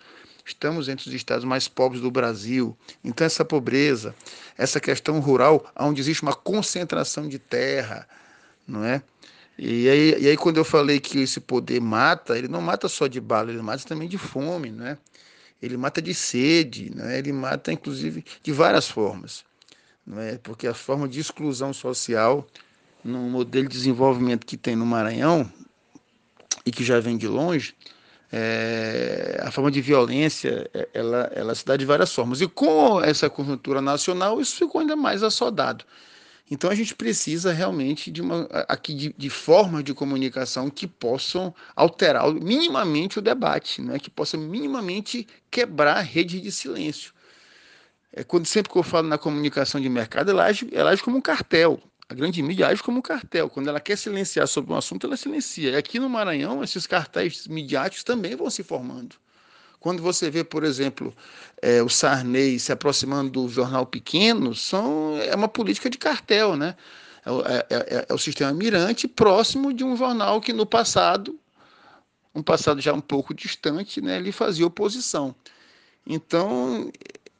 Estamos 0.44 0.88
entre 0.88 1.08
os 1.08 1.14
estados 1.14 1.44
mais 1.44 1.68
pobres 1.68 2.00
do 2.00 2.10
Brasil. 2.10 2.76
Então, 3.04 3.26
essa 3.26 3.44
pobreza, 3.44 4.14
essa 4.56 4.80
questão 4.80 5.20
rural, 5.20 5.64
onde 5.78 6.00
existe 6.00 6.22
uma 6.22 6.34
concentração 6.34 7.28
de 7.28 7.38
terra, 7.38 8.08
não 8.66 8.84
é? 8.84 9.02
E 9.58 9.88
aí, 9.88 10.22
e 10.22 10.28
aí, 10.28 10.36
quando 10.36 10.56
eu 10.56 10.64
falei 10.64 10.98
que 10.98 11.20
esse 11.20 11.38
poder 11.38 11.80
mata, 11.80 12.36
ele 12.36 12.48
não 12.48 12.60
mata 12.60 12.88
só 12.88 13.06
de 13.06 13.20
bala, 13.20 13.50
ele 13.50 13.62
mata 13.62 13.84
também 13.84 14.08
de 14.08 14.18
fome, 14.18 14.70
não 14.70 14.86
é? 14.86 14.98
Ele 15.60 15.76
mata 15.76 16.02
de 16.02 16.12
sede, 16.12 16.90
não 16.94 17.04
é? 17.04 17.18
ele 17.18 17.32
mata, 17.32 17.72
inclusive, 17.72 18.24
de 18.42 18.50
várias 18.50 18.88
formas. 18.88 19.44
Não 20.04 20.20
é? 20.20 20.38
Porque 20.38 20.66
a 20.66 20.74
forma 20.74 21.08
de 21.08 21.20
exclusão 21.20 21.72
social, 21.72 22.44
no 23.04 23.18
modelo 23.30 23.68
de 23.68 23.76
desenvolvimento 23.76 24.44
que 24.44 24.56
tem 24.56 24.74
no 24.74 24.84
Maranhão, 24.84 25.48
e 26.64 26.70
que 26.70 26.84
já 26.84 27.00
vem 27.00 27.16
de 27.16 27.28
longe, 27.28 27.74
é, 28.32 29.38
a 29.42 29.50
forma 29.50 29.70
de 29.70 29.82
violência 29.82 30.70
é, 30.72 30.88
ela, 30.94 31.30
ela 31.34 31.54
se 31.54 31.66
dá 31.66 31.76
de 31.76 31.84
várias 31.84 32.14
formas. 32.14 32.40
E 32.40 32.48
com 32.48 33.02
essa 33.02 33.28
conjuntura 33.28 33.82
nacional, 33.82 34.40
isso 34.40 34.56
ficou 34.56 34.80
ainda 34.80 34.96
mais 34.96 35.22
assodado. 35.22 35.84
Então 36.50 36.70
a 36.70 36.74
gente 36.74 36.94
precisa 36.94 37.52
realmente 37.52 38.10
de 38.10 38.20
uma 38.22 38.48
aqui 38.68 38.94
de, 38.94 39.14
de 39.16 39.30
formas 39.30 39.84
de 39.84 39.94
comunicação 39.94 40.70
que 40.70 40.86
possam 40.86 41.54
alterar 41.76 42.30
minimamente 42.32 43.18
o 43.18 43.22
debate, 43.22 43.80
né? 43.82 43.98
que 43.98 44.10
possam 44.10 44.40
minimamente 44.40 45.26
quebrar 45.50 45.98
a 45.98 46.00
rede 46.00 46.40
de 46.40 46.50
silêncio. 46.50 47.12
É, 48.12 48.24
quando 48.24 48.46
sempre 48.46 48.72
que 48.72 48.78
eu 48.78 48.82
falo 48.82 49.08
na 49.08 49.18
comunicação 49.18 49.80
de 49.80 49.88
mercado, 49.88 50.30
ela 50.30 50.44
age, 50.44 50.68
ela 50.72 50.90
age 50.90 51.02
como 51.02 51.18
um 51.18 51.22
cartel. 51.22 51.80
A 52.12 52.14
grande 52.14 52.42
mídia 52.42 52.68
age 52.68 52.82
como 52.82 52.98
um 52.98 53.02
cartel. 53.02 53.48
Quando 53.48 53.68
ela 53.68 53.80
quer 53.80 53.96
silenciar 53.96 54.46
sobre 54.46 54.70
um 54.70 54.76
assunto, 54.76 55.06
ela 55.06 55.16
silencia. 55.16 55.70
E 55.70 55.76
aqui 55.76 55.98
no 55.98 56.10
Maranhão, 56.10 56.62
esses 56.62 56.86
cartéis 56.86 57.46
midiáticos 57.46 58.04
também 58.04 58.36
vão 58.36 58.50
se 58.50 58.62
formando. 58.62 59.16
Quando 59.80 60.02
você 60.02 60.30
vê, 60.30 60.44
por 60.44 60.62
exemplo, 60.62 61.16
é, 61.62 61.82
o 61.82 61.88
Sarney 61.88 62.58
se 62.58 62.70
aproximando 62.70 63.30
do 63.30 63.48
jornal 63.48 63.86
pequeno, 63.86 64.54
são, 64.54 65.18
é 65.22 65.34
uma 65.34 65.48
política 65.48 65.88
de 65.88 65.96
cartel, 65.96 66.54
né? 66.54 66.76
É, 67.24 67.30
é, 67.30 67.76
é, 67.76 68.06
é 68.10 68.12
o 68.12 68.18
sistema 68.18 68.52
mirante 68.52 69.08
próximo 69.08 69.72
de 69.72 69.82
um 69.82 69.96
jornal 69.96 70.38
que 70.38 70.52
no 70.52 70.66
passado, 70.66 71.40
um 72.34 72.42
passado 72.42 72.78
já 72.78 72.92
um 72.92 73.00
pouco 73.00 73.32
distante, 73.32 74.02
né, 74.02 74.18
ele 74.18 74.32
fazia 74.32 74.66
oposição. 74.66 75.34
Então, 76.06 76.92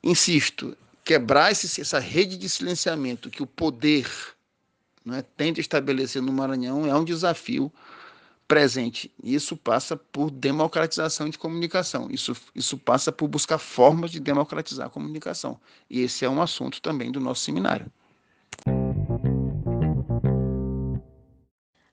insisto, 0.02 0.74
quebrar 1.04 1.52
esse, 1.52 1.78
essa 1.78 1.98
rede 1.98 2.38
de 2.38 2.48
silenciamento 2.48 3.28
que 3.28 3.42
o 3.42 3.46
poder 3.46 4.08
né, 5.04 5.24
tenta 5.36 5.60
estabelecer 5.60 6.22
no 6.22 6.32
Maranhão 6.32 6.86
é 6.86 6.94
um 6.94 7.04
desafio 7.04 7.72
presente. 8.46 9.12
Isso 9.22 9.56
passa 9.56 9.96
por 9.96 10.30
democratização 10.30 11.28
de 11.28 11.38
comunicação. 11.38 12.08
Isso, 12.10 12.36
isso 12.54 12.76
passa 12.76 13.10
por 13.10 13.28
buscar 13.28 13.58
formas 13.58 14.10
de 14.10 14.20
democratizar 14.20 14.86
a 14.86 14.90
comunicação. 14.90 15.58
E 15.88 16.00
esse 16.00 16.24
é 16.24 16.28
um 16.28 16.42
assunto 16.42 16.80
também 16.82 17.10
do 17.10 17.20
nosso 17.20 17.42
seminário. 17.42 17.90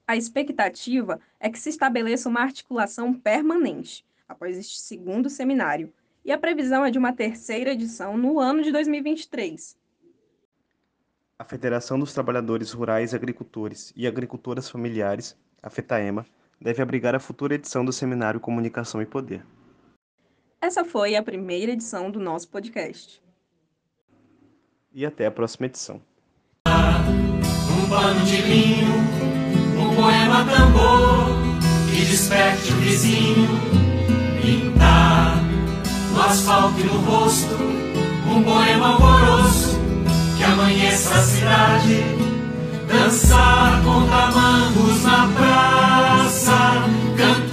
A 0.05 0.17
expectativa 0.17 1.19
é 1.39 1.49
que 1.49 1.59
se 1.59 1.69
estabeleça 1.69 2.27
uma 2.27 2.41
articulação 2.41 3.13
permanente 3.13 4.03
após 4.27 4.57
este 4.57 4.79
segundo 4.79 5.29
seminário, 5.29 5.93
e 6.25 6.31
a 6.31 6.37
previsão 6.37 6.83
é 6.83 6.91
de 6.91 6.97
uma 6.99 7.13
terceira 7.13 7.71
edição 7.71 8.17
no 8.17 8.39
ano 8.39 8.61
de 8.61 8.71
2023. 8.71 9.78
A 11.39 11.45
Federação 11.45 11.97
dos 11.97 12.13
Trabalhadores 12.13 12.73
Rurais, 12.73 13.13
Agricultores 13.13 13.93
e 13.95 14.05
Agricultoras 14.05 14.69
Familiares, 14.69 15.37
a 15.63 15.69
FETAEMA, 15.69 16.25
deve 16.59 16.81
abrigar 16.81 17.15
a 17.15 17.19
futura 17.19 17.55
edição 17.55 17.85
do 17.85 17.93
Seminário 17.93 18.41
Comunicação 18.41 19.01
e 19.01 19.05
Poder. 19.05 19.45
Essa 20.61 20.83
foi 20.83 21.15
a 21.15 21.23
primeira 21.23 21.71
edição 21.71 22.11
do 22.11 22.19
nosso 22.19 22.49
podcast. 22.49 23.23
E 24.93 25.05
até 25.05 25.27
a 25.27 25.31
próxima 25.31 25.67
edição. 25.67 26.01
Um 26.67 27.89
pano 27.89 28.25
de 28.25 28.41
linho, 28.41 28.93
um 29.79 29.95
poema 29.95 30.43
tambor 30.43 31.37
que 31.89 32.05
desperte 32.05 32.73
o 32.73 32.75
vizinho, 32.81 33.47
pintar 34.41 35.37
no 36.13 36.21
asfalto 36.21 36.81
e 36.81 36.83
no 36.83 36.99
rosto, 36.99 37.55
um 38.27 38.43
poema 38.43 38.87
alvoroço 38.87 39.78
amanheça 40.59 41.15
a 41.15 41.21
cidade, 41.23 42.03
dançar 42.87 43.81
com 43.83 44.05
tamangos 44.07 45.03
na 45.03 45.29
praça, 45.37 46.83
cantar 47.17 47.48